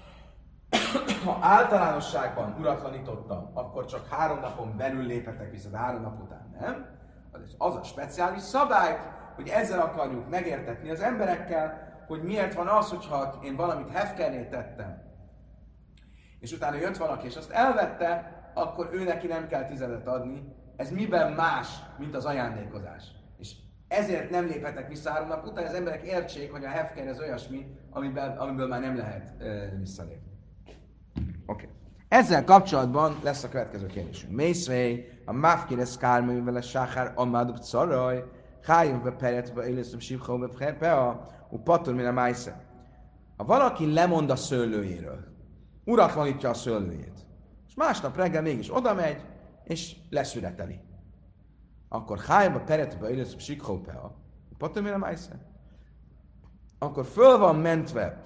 ha 1.24 1.38
általánosságban 1.40 2.56
uratlanítottam, 2.58 3.50
akkor 3.54 3.84
csak 3.84 4.08
három 4.08 4.40
napon 4.40 4.76
belül 4.76 5.04
léphetek 5.04 5.50
vissza, 5.50 5.76
három 5.76 6.02
nap 6.02 6.22
után 6.22 6.56
nem? 6.60 6.86
Az, 7.32 7.54
az 7.58 7.74
a 7.74 7.82
speciális 7.82 8.42
szabály, 8.42 8.98
hogy 9.34 9.48
ezzel 9.48 9.80
akarjuk 9.80 10.28
megértetni 10.28 10.90
az 10.90 11.00
emberekkel, 11.00 11.90
hogy 12.06 12.22
miért 12.22 12.54
van 12.54 12.68
az, 12.68 12.90
hogyha 12.90 13.38
én 13.42 13.56
valamit 13.56 13.90
hefkerné 13.90 14.44
tettem, 14.44 15.02
és 16.40 16.52
utána 16.52 16.76
jött 16.76 16.96
valaki, 16.96 17.26
és 17.26 17.36
azt 17.36 17.50
elvette, 17.50 18.40
akkor 18.54 18.88
ő 18.92 19.04
neki 19.04 19.26
nem 19.26 19.48
kell 19.48 19.64
tizedet 19.64 20.06
adni. 20.06 20.54
Ez 20.76 20.90
miben 20.90 21.32
más, 21.32 21.68
mint 21.98 22.14
az 22.14 22.24
ajándékozás? 22.24 23.04
Ezért 23.92 24.30
nem 24.30 24.46
léphetek 24.46 24.88
vissza 24.88 25.10
három 25.10 25.28
nap 25.28 25.46
után, 25.46 25.66
az 25.66 25.74
emberek 25.74 26.02
értsék, 26.02 26.52
hogy 26.52 26.64
a 26.64 26.68
hefker 26.68 27.06
ez 27.06 27.18
olyasmi, 27.20 27.66
amiből, 27.90 28.34
amiből 28.38 28.68
már 28.68 28.80
nem 28.80 28.96
lehet 28.96 29.32
uh, 29.38 29.78
visszalépni. 29.78 30.32
Oké. 31.14 31.22
Okay. 31.46 31.68
Ezzel 32.08 32.44
kapcsolatban 32.44 33.18
lesz 33.22 33.44
a 33.44 33.48
következő 33.48 33.86
kérdésünk. 33.86 34.32
Mészvei, 34.32 35.08
a 35.24 35.32
mafkire 35.32 35.84
szkármű 35.84 36.42
vele 36.42 36.60
sáhár 36.60 37.12
amadub 37.14 37.58
szaraj, 37.58 38.24
hájunk 38.62 39.02
be 39.02 39.10
peretbe, 39.10 39.68
élészem 39.68 39.98
sivchó 39.98 40.48
be 40.78 40.92
a 40.92 41.26
patur 41.64 41.94
mire 41.94 42.10
májsze. 42.10 42.64
Ha 43.36 43.44
valaki 43.44 43.92
lemond 43.92 44.30
a 44.30 44.36
szőlőjéről, 44.36 45.24
uratlanítja 45.84 46.48
a 46.48 46.54
szőlőjét, 46.54 47.26
és 47.66 47.74
másnap 47.74 48.16
reggel 48.16 48.42
mégis 48.42 48.76
oda 48.76 48.94
megy, 48.94 49.20
és 49.64 49.96
leszületeli. 50.10 50.80
Akkor 51.94 52.18
hájba 52.18 52.60
peretbe 52.60 53.10
élészem 53.10 53.38
sivchó 53.38 53.80
a 54.58 54.98
májsze. 54.98 55.38
Akkor 56.78 57.04
föl 57.04 57.38
van 57.38 57.56
mentve 57.56 58.22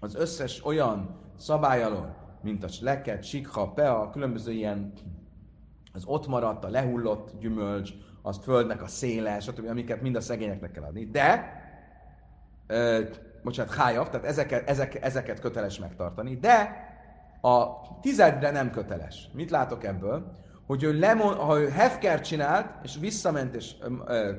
az 0.00 0.14
összes 0.14 0.64
olyan 0.64 1.20
szabály 1.36 1.82
alól, 1.82 2.16
mint 2.42 2.64
a 2.64 2.68
leket, 2.80 3.22
sikha, 3.22 3.68
pea, 3.68 4.10
különböző 4.10 4.52
ilyen 4.52 4.92
az 5.92 6.04
ott 6.04 6.26
maradt, 6.26 6.64
a 6.64 6.68
lehullott 6.68 7.38
gyümölcs, 7.38 7.92
azt 8.22 8.42
földnek 8.42 8.82
a 8.82 8.86
széle, 8.86 9.40
stb., 9.40 9.68
amiket 9.68 10.02
mind 10.02 10.16
a 10.16 10.20
szegényeknek 10.20 10.70
kell 10.70 10.82
adni. 10.82 11.04
De, 11.04 11.60
ö, 12.66 13.04
bocsánat, 13.42 13.74
hájav, 13.74 14.08
tehát 14.08 14.26
ezeket, 14.26 14.68
ezek, 14.68 15.02
ezeket 15.02 15.40
köteles 15.40 15.78
megtartani, 15.78 16.36
de 16.36 16.84
a 17.40 17.66
tizedre 18.00 18.50
nem 18.50 18.70
köteles. 18.70 19.30
Mit 19.32 19.50
látok 19.50 19.84
ebből? 19.84 20.44
Hogy 20.66 20.82
ő 20.82 20.98
lemon, 20.98 21.34
ha 21.34 21.58
ő 21.58 21.68
hefker 21.68 22.20
csinált, 22.20 22.74
és 22.82 22.96
visszament 23.00 23.54
és 23.54 23.74
ö, 24.06 24.32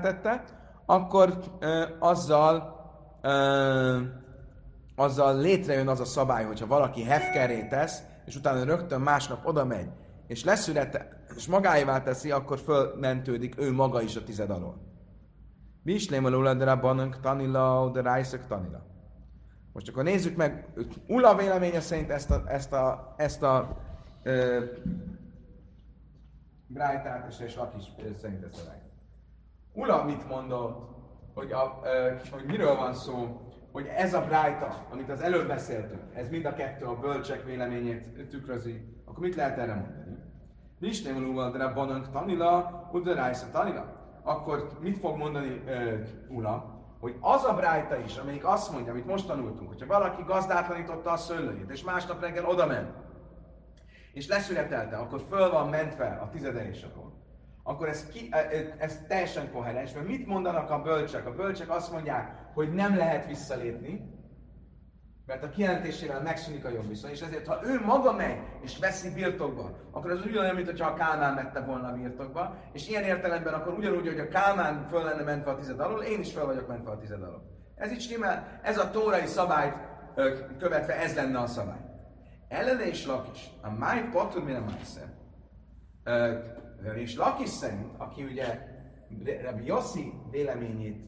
tette, 0.00 0.44
akkor 0.86 1.38
ö, 1.58 1.84
azzal 1.98 2.74
ö, 3.22 4.00
azzal 4.96 5.40
létrejön 5.40 5.88
az 5.88 6.00
a 6.00 6.04
szabály, 6.04 6.44
hogyha 6.44 6.66
valaki 6.66 7.02
hefkeré 7.02 7.66
tesz, 7.68 8.02
és 8.24 8.36
utána 8.36 8.64
rögtön 8.64 9.00
másnap 9.00 9.46
oda 9.46 9.64
megy, 9.64 9.88
és 10.26 10.44
leszülete, 10.44 11.24
és 11.36 11.46
magáévá 11.46 12.02
teszi, 12.02 12.30
akkor 12.30 12.58
fölmentődik 12.58 13.60
ő 13.60 13.72
maga 13.72 14.02
is 14.02 14.16
a 14.16 14.22
tized 14.22 14.50
alól. 14.50 14.80
Mi 15.82 15.92
is 15.92 16.10
lémalul 16.10 16.54
de 16.54 16.64
rabbanunk 16.64 17.20
tanila, 17.20 17.90
de 17.92 18.00
rájszök 18.00 18.46
tanila. 18.46 18.86
Most 19.72 19.88
akkor 19.88 20.04
nézzük 20.04 20.36
meg, 20.36 20.68
Ula 21.06 21.34
véleménye 21.34 21.80
szerint 21.80 22.10
ezt 22.10 22.30
a, 22.30 22.42
ezt 22.46 22.72
a, 22.72 23.14
ezt 23.16 23.42
a 23.42 23.76
ö, 24.22 24.64
Brájtát, 26.76 27.26
és, 27.28 27.40
és 27.40 27.56
Lakis 27.56 27.84
szerint 28.20 28.44
ezt 28.44 28.66
a 28.66 28.72
Ula 29.72 30.04
mit 30.04 30.28
mondott, 30.28 30.88
hogy, 31.34 31.52
a, 31.52 31.80
ö, 31.84 32.12
hogy 32.30 32.44
miről 32.44 32.76
van 32.76 32.94
szó, 32.94 33.40
hogy 33.72 33.86
ez 33.86 34.14
a 34.14 34.24
Brájta, 34.24 34.86
amit 34.90 35.10
az 35.10 35.20
előbb 35.20 35.46
beszéltünk, 35.46 36.02
ez 36.14 36.28
mind 36.28 36.44
a 36.44 36.54
kettő 36.54 36.84
a 36.84 36.98
bölcsek 36.98 37.44
véleményét 37.44 38.28
tükrözi, 38.28 39.02
akkor 39.04 39.18
mit 39.18 39.34
lehet 39.34 39.58
erre 39.58 39.74
mondani? 39.74 40.16
Nisnem 40.78 41.22
Lumadra 41.22 41.72
Banank 41.72 42.10
Tanila, 42.10 42.88
Udarájsza 42.92 43.46
Tanila. 43.52 43.84
Akkor 44.22 44.68
mit 44.80 44.98
fog 44.98 45.16
mondani 45.16 45.62
uh, 45.66 46.36
Ula? 46.36 46.74
Hogy 47.00 47.16
az 47.20 47.44
a 47.44 47.54
Brájta 47.54 47.96
is, 47.96 48.16
amelyik 48.16 48.46
azt 48.46 48.72
mondja, 48.72 48.92
amit 48.92 49.06
most 49.06 49.26
tanultunk, 49.26 49.68
hogyha 49.68 49.86
valaki 49.86 50.22
gazdátlanította 50.26 51.10
a 51.10 51.16
szőlőjét, 51.16 51.70
és 51.70 51.84
másnap 51.84 52.20
reggel 52.20 52.46
oda 52.46 52.66
ment, 52.66 53.05
és 54.16 54.28
leszületelte, 54.28 54.96
akkor 54.96 55.20
föl 55.28 55.50
van 55.50 55.68
mentve 55.68 56.06
a 56.06 56.28
tizedelésakor, 56.28 57.12
akkor 57.62 57.88
ez, 57.88 58.06
ki, 58.06 58.28
ez 58.78 59.00
teljesen 59.08 59.52
koherens, 59.52 59.92
mert 59.92 60.06
mit 60.06 60.26
mondanak 60.26 60.70
a 60.70 60.82
bölcsek? 60.82 61.26
A 61.26 61.34
bölcsek 61.34 61.70
azt 61.70 61.92
mondják, 61.92 62.34
hogy 62.54 62.72
nem 62.72 62.96
lehet 62.96 63.26
visszalépni, 63.26 64.14
mert 65.26 65.42
a 65.42 65.48
kijelentésével 65.48 66.22
megszűnik 66.22 66.64
a 66.64 66.68
jogviszony, 66.68 67.10
és 67.10 67.20
ezért, 67.20 67.46
ha 67.46 67.60
ő 67.64 67.80
maga 67.84 68.12
megy 68.12 68.38
és 68.60 68.78
veszi 68.78 69.12
birtokba, 69.14 69.76
akkor 69.90 70.10
az 70.10 70.24
ugyanolyan, 70.24 70.54
mint 70.54 70.80
a 70.80 70.94
Kálmán 70.94 71.34
vette 71.34 71.60
volna 71.60 71.92
birtokba, 71.92 72.56
és 72.72 72.88
ilyen 72.88 73.04
értelemben 73.04 73.54
akkor 73.54 73.72
ugyanúgy, 73.72 74.06
hogy 74.06 74.18
a 74.18 74.28
Kálmán 74.28 74.86
föl 74.86 75.04
lenne 75.04 75.22
mentve 75.22 75.50
a 75.50 75.56
tized 75.56 75.80
alól, 75.80 76.02
én 76.02 76.20
is 76.20 76.32
föl 76.32 76.46
vagyok 76.46 76.68
mentve 76.68 76.90
a 76.90 76.98
tized 76.98 77.22
alól. 77.22 77.42
Ez 77.74 77.92
így 77.92 78.00
stimmel, 78.00 78.60
ez 78.62 78.78
a 78.78 78.90
tórai 78.90 79.26
szabályt 79.26 79.74
követve, 80.58 81.00
ez 81.00 81.14
lenne 81.14 81.38
a 81.38 81.46
szabály. 81.46 81.85
Ellene 82.48 82.86
és 82.86 83.06
Lakis, 83.06 83.50
a 83.60 83.70
máj 83.70 84.08
patur 84.12 84.44
mire 84.44 84.60
májszer. 84.60 85.14
És 86.96 87.16
Lakis 87.16 87.48
szerint, 87.48 87.94
aki 87.96 88.22
ugye 88.22 88.74
Rabbi 89.42 89.64
Yossi 89.64 90.12
véleményét 90.30 91.04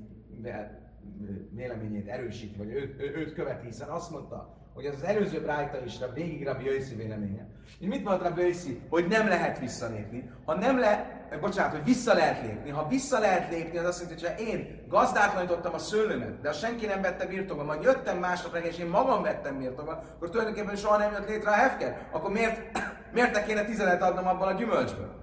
véleményét 1.50 2.08
erősíti, 2.08 2.56
vagy 2.56 2.70
ő, 2.70 2.96
ő, 2.98 3.14
őt 3.14 3.32
követi, 3.32 3.66
hiszen 3.66 3.88
azt 3.88 4.10
mondta, 4.10 4.57
hogy 4.78 4.86
az 4.86 5.02
előző 5.02 5.40
brájta 5.40 5.84
is 5.84 5.98
végig 6.14 6.46
Rabbi 6.46 6.64
Jöjszi 6.64 6.94
véleménye. 6.94 7.46
És 7.80 7.86
mit 7.86 8.04
mondta 8.04 8.24
Rabbi 8.24 8.40
Jöjszi? 8.40 8.82
Hogy 8.88 9.06
nem 9.06 9.28
lehet 9.28 9.58
visszalépni. 9.58 10.30
Ha 10.44 10.54
nem 10.54 10.78
le, 10.78 11.26
bocsánat, 11.40 11.72
hogy 11.72 11.84
vissza 11.84 12.14
lehet 12.14 12.42
lépni. 12.42 12.70
Ha 12.70 12.88
vissza 12.88 13.18
lehet 13.18 13.50
lépni, 13.50 13.78
az 13.78 13.84
azt 13.84 14.00
jelenti, 14.00 14.24
hogy 14.24 14.34
ha 14.34 14.42
én 14.42 14.84
gazdátlanítottam 14.88 15.74
a 15.74 15.78
szőlőmet, 15.78 16.40
de 16.40 16.48
ha 16.48 16.54
senki 16.54 16.86
nem 16.86 17.02
vette 17.02 17.26
birtokba, 17.26 17.64
majd 17.64 17.82
jöttem 17.82 18.18
másnap 18.18 18.56
és 18.56 18.78
én 18.78 18.86
magam 18.86 19.22
vettem 19.22 19.58
birtokba, 19.58 20.02
akkor 20.14 20.30
tulajdonképpen 20.30 20.76
soha 20.76 20.96
nem 20.96 21.12
jött 21.12 21.28
létre 21.28 21.50
a 21.50 21.54
hefker. 21.54 22.08
Akkor 22.12 22.30
miért, 22.30 22.78
miért 23.14 23.34
ne 23.34 23.42
kéne 23.42 23.64
tizenet 23.64 24.02
adnom 24.02 24.26
abban 24.26 24.48
a 24.48 24.58
gyümölcsből? 24.58 25.16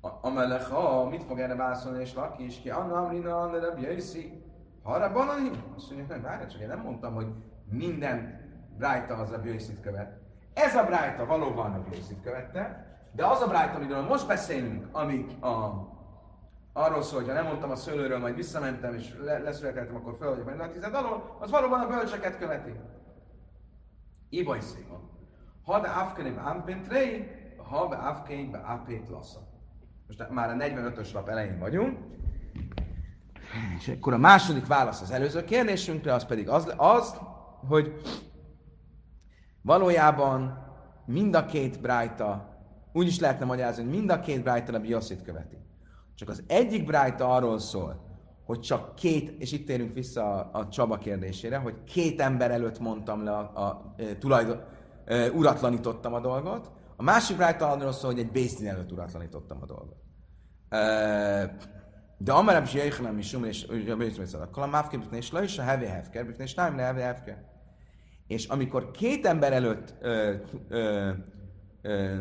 Amelech, 0.00 0.70
ha 0.70 1.08
mit 1.08 1.24
fog 1.24 1.40
erre 1.40 1.54
válaszolni, 1.54 2.00
és 2.00 2.14
laki 2.14 2.44
is 2.44 2.60
ki, 2.60 2.70
Anna 2.70 2.96
Amrina, 2.96 3.50
Jöjszi, 3.80 4.42
Harra 4.82 5.12
Banani? 5.12 5.50
Azt 5.76 5.90
mondja, 5.90 6.14
nem, 6.14 6.22
várj, 6.22 6.46
csak 6.46 6.60
én 6.60 6.66
nem 6.66 6.80
mondtam, 6.80 7.14
hogy 7.14 7.26
minden 7.70 8.40
Brájta 8.78 9.14
az 9.14 9.30
a 9.30 9.40
Jöjszit 9.44 9.80
követ. 9.80 10.20
Ez 10.54 10.74
a 10.74 10.84
Brájta 10.84 11.26
valóban 11.26 11.72
a 11.72 11.84
Jöjszit 11.90 12.22
követte, 12.22 12.86
de 13.12 13.26
az 13.26 13.40
a 13.40 13.46
Brájta, 13.46 13.74
amiről 13.76 14.02
most 14.02 14.26
beszélünk, 14.26 14.88
ami 14.92 15.26
a, 15.40 15.70
arról 16.72 17.02
szól, 17.02 17.18
hogy 17.18 17.28
ha 17.28 17.34
nem 17.34 17.46
mondtam 17.46 17.70
a 17.70 17.76
szőlőről, 17.76 18.18
majd 18.18 18.34
visszamentem, 18.34 18.94
és 18.94 19.14
le, 19.24 19.38
leszületeltem, 19.38 19.96
akkor 19.96 20.16
fel 20.18 20.28
vagyok 20.28 20.44
benne 20.44 20.62
a 20.62 20.70
tized 20.70 20.94
alól, 20.94 21.36
az 21.40 21.50
valóban 21.50 21.80
a 21.80 21.86
bölcseket 21.86 22.38
követi. 22.38 22.72
Ibaj 24.28 24.60
szépen. 24.60 25.10
Ha 25.64 25.80
de 25.80 25.88
afkenim 25.88 26.40
ampentrei, 26.44 27.30
ha 27.70 27.88
be 27.88 27.96
afkeim 27.96 28.50
be 28.50 28.58
apét 28.58 29.08
lasszat. 29.08 29.42
Most 30.06 30.30
már 30.30 30.50
a 30.50 30.52
45-ös 30.52 31.12
lap 31.12 31.28
elején 31.28 31.58
vagyunk. 31.58 31.98
És 33.78 33.88
akkor 33.88 34.12
a 34.12 34.18
második 34.18 34.66
válasz 34.66 35.00
az 35.00 35.10
előző 35.10 35.44
kérdésünkre, 35.44 36.14
az 36.14 36.24
pedig 36.24 36.48
az, 36.48 36.74
az 36.76 37.16
hogy 37.68 38.00
valójában 39.62 40.66
mind 41.06 41.34
a 41.34 41.44
két 41.44 41.80
brájta, 41.80 42.56
úgy 42.92 43.06
is 43.06 43.18
lehetne 43.18 43.44
magyarázni, 43.44 43.82
hogy 43.82 43.92
mind 43.92 44.10
a 44.10 44.20
két 44.20 44.42
brájta 44.42 44.72
a 44.72 44.78
bioszit 44.78 45.22
követi. 45.22 45.56
Csak 46.14 46.28
az 46.28 46.42
egyik 46.46 46.84
brájta 46.84 47.34
arról 47.34 47.58
szól, 47.58 48.10
hogy 48.44 48.60
csak 48.60 48.94
két, 48.94 49.40
és 49.40 49.52
itt 49.52 49.66
térünk 49.66 49.94
vissza 49.94 50.34
a, 50.34 50.50
a 50.58 50.68
Csaba 50.68 50.98
kérdésére, 50.98 51.56
hogy 51.56 51.84
két 51.84 52.20
ember 52.20 52.50
előtt 52.50 52.78
mondtam 52.78 53.24
le 53.24 53.30
a, 53.30 53.50
a, 53.54 53.62
a 53.62 53.94
tulajdon, 54.18 54.60
e, 55.04 55.30
uratlanítottam 55.30 56.14
a 56.14 56.20
dolgot, 56.20 56.70
a 56.96 57.02
másik 57.02 57.36
brájta 57.36 57.70
arról 57.70 57.92
szól, 57.92 58.10
hogy 58.10 58.20
egy 58.20 58.30
Bésztin 58.30 58.68
előtt 58.68 58.92
uratlanítottam 58.92 59.58
a 59.60 59.66
dolgot. 59.66 59.96
De 62.24 62.32
amarab 62.32 62.64
is 62.64 62.74
jöjjön, 62.74 63.18
is 63.18 63.28
sum, 63.28 63.44
és 63.44 63.66
a 63.90 63.96
bőszmészet, 63.96 64.40
akkor 64.40 64.62
a 64.62 64.66
mávké 64.66 64.96
bükne, 64.96 65.16
és 65.16 65.32
le 65.32 65.42
is 65.42 65.58
a 65.58 65.62
hevé 65.62 65.86
hefker, 65.86 66.26
bükne, 66.26 66.44
és 66.44 66.54
le 66.54 66.62
hevé. 66.62 67.34
És 68.26 68.46
amikor 68.46 68.90
két 68.90 69.26
ember 69.26 69.52
előtt 69.52 69.94
ö, 70.00 70.34
ö, 70.68 71.10
ö, 71.82 72.16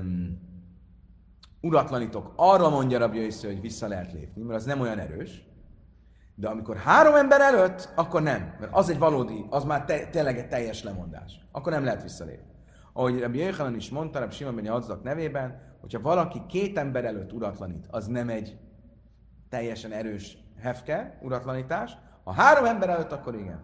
uratlanítok, 1.62 2.34
arra 2.36 2.70
mondja 2.70 3.00
Rabbi 3.00 3.18
Jöjjön, 3.18 3.54
hogy 3.54 3.62
vissza 3.62 3.88
lehet 3.88 4.14
lépni, 4.14 4.42
mert 4.42 4.60
az 4.60 4.66
nem 4.66 4.80
olyan 4.80 5.00
erős, 5.00 5.46
de 6.36 6.48
amikor 6.48 6.78
három 6.78 7.16
ember 7.16 7.42
előtt, 7.42 7.90
akkor 7.96 8.22
nem, 8.22 8.56
mert 8.60 8.76
az 8.76 8.90
egy 8.90 9.00
valódi, 9.00 9.46
az 9.50 9.64
már 9.64 9.86
te, 9.86 10.08
tényleg 10.08 10.48
teljes 10.48 10.84
lemondás. 10.84 11.48
Akkor 11.52 11.72
nem 11.72 11.84
lehet 11.84 12.04
visszalépni. 12.04 12.52
Ahogy 12.94 13.20
Rabbi 13.20 13.38
Jöjjön 13.38 13.76
is 13.76 13.90
mondta, 13.90 14.20
Rabbi 14.20 14.34
Simon 14.34 14.56
Ben 14.56 14.68
Adzak 14.68 15.04
nevében, 15.04 15.62
hogyha 15.82 16.02
valaki 16.02 16.42
két 16.48 16.78
ember 16.78 17.06
előtt 17.06 17.34
uratlanít, 17.34 17.88
az 17.90 18.08
nem 18.08 18.30
egy 18.30 18.58
teljesen 19.52 19.92
erős 19.92 20.38
hefke, 20.60 21.18
uratlanítás. 21.22 21.98
Ha 22.24 22.32
három 22.32 22.66
ember 22.66 22.90
előtt, 22.90 23.12
akkor 23.12 23.36
igen. 23.36 23.60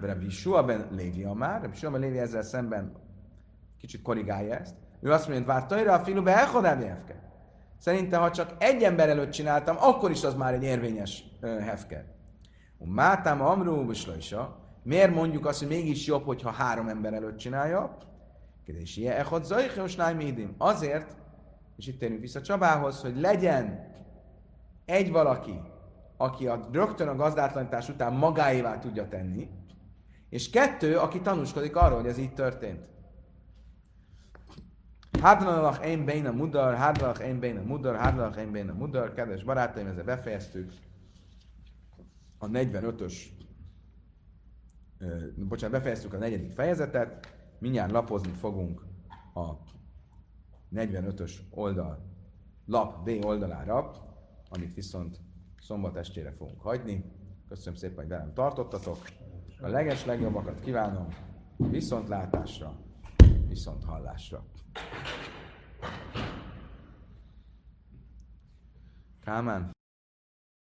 Rabbi 0.08 0.30
Shua 0.30 0.64
ben 0.64 0.88
Lévi 0.90 1.24
már, 1.24 1.60
Rabbi 1.60 1.76
Shua 1.76 1.90
ben 1.90 2.00
Lévi 2.00 2.18
ezzel 2.18 2.42
szemben 2.42 2.92
kicsit 3.78 4.02
korrigálja 4.02 4.54
ezt. 4.54 4.74
Ő 5.00 5.10
azt 5.10 5.28
mondja, 5.28 5.44
hogy 5.44 5.54
vártajra 5.54 5.92
a 5.92 6.04
filu 6.04 6.22
be 6.22 6.32
hefke. 6.32 7.30
Szerintem, 7.78 8.20
ha 8.20 8.30
csak 8.30 8.54
egy 8.58 8.82
ember 8.82 9.08
előtt 9.08 9.30
csináltam, 9.30 9.76
akkor 9.78 10.10
is 10.10 10.24
az 10.24 10.34
már 10.34 10.54
egy 10.54 10.62
érvényes 10.62 11.24
hefke. 11.40 12.14
Mátám 12.78 13.42
Amrú 13.42 13.86
Bislajsa, 13.86 14.58
miért 14.82 15.14
mondjuk 15.14 15.46
azt, 15.46 15.58
hogy 15.58 15.68
mégis 15.68 16.06
jobb, 16.06 16.24
hogyha 16.24 16.50
három 16.50 16.88
ember 16.88 17.12
előtt 17.12 17.36
csinálja? 17.36 17.96
És 18.64 18.96
ilyen 18.96 19.16
echot 19.16 19.44
zajchos. 19.44 19.96
Azért, 20.58 21.21
és 21.76 21.86
itt 21.86 21.98
térünk 21.98 22.20
vissza 22.20 22.40
Csabához, 22.40 23.00
hogy 23.00 23.20
legyen 23.20 23.90
egy 24.84 25.10
valaki, 25.10 25.60
aki 26.16 26.46
a, 26.46 26.68
rögtön 26.72 27.08
a 27.08 27.16
gazdátlanítás 27.16 27.88
után 27.88 28.12
magáévá 28.12 28.78
tudja 28.78 29.08
tenni, 29.08 29.48
és 30.28 30.50
kettő, 30.50 30.98
aki 30.98 31.20
tanúskodik 31.20 31.76
arról, 31.76 31.98
hogy 31.98 32.08
ez 32.08 32.18
így 32.18 32.34
történt. 32.34 32.90
Hádlalach 35.20 35.86
én 35.86 36.04
bén 36.04 36.26
a 36.26 36.32
mudar, 36.32 36.74
hádlalach 36.74 37.26
én 37.26 37.38
bén 37.38 37.58
a 37.58 37.62
mudar, 37.62 37.96
hádlalach 37.96 38.38
én 38.38 38.52
bén 38.52 38.68
a 38.68 38.74
mudar, 38.74 39.12
kedves 39.12 39.44
barátaim, 39.44 39.86
ezzel 39.86 40.04
befejeztük 40.04 40.72
a 42.38 42.46
45-ös, 42.46 43.14
bocsánat, 45.36 45.78
befejeztük 45.78 46.12
a 46.12 46.18
negyedik 46.18 46.52
fejezetet, 46.52 47.34
mindjárt 47.58 47.90
lapozni 47.90 48.32
fogunk 48.32 48.82
a 49.34 49.52
45-ös 50.74 51.32
oldal, 51.50 51.98
lap 52.66 53.04
B 53.04 53.24
oldalára, 53.24 53.90
amit 54.48 54.74
viszont 54.74 55.20
szombat 55.60 55.96
estére 55.96 56.32
fogunk 56.32 56.60
hagyni. 56.60 57.04
Köszönöm 57.48 57.74
szépen, 57.74 57.96
hogy 57.96 58.08
velem 58.08 58.32
tartottatok. 58.34 58.98
A 59.60 59.68
leges 59.68 60.04
legjobbakat 60.04 60.60
kívánom. 60.60 61.08
Viszontlátásra! 61.56 62.82
viszont 63.52 63.84
hallásra. 63.84 64.44
Kálmán. 69.20 69.70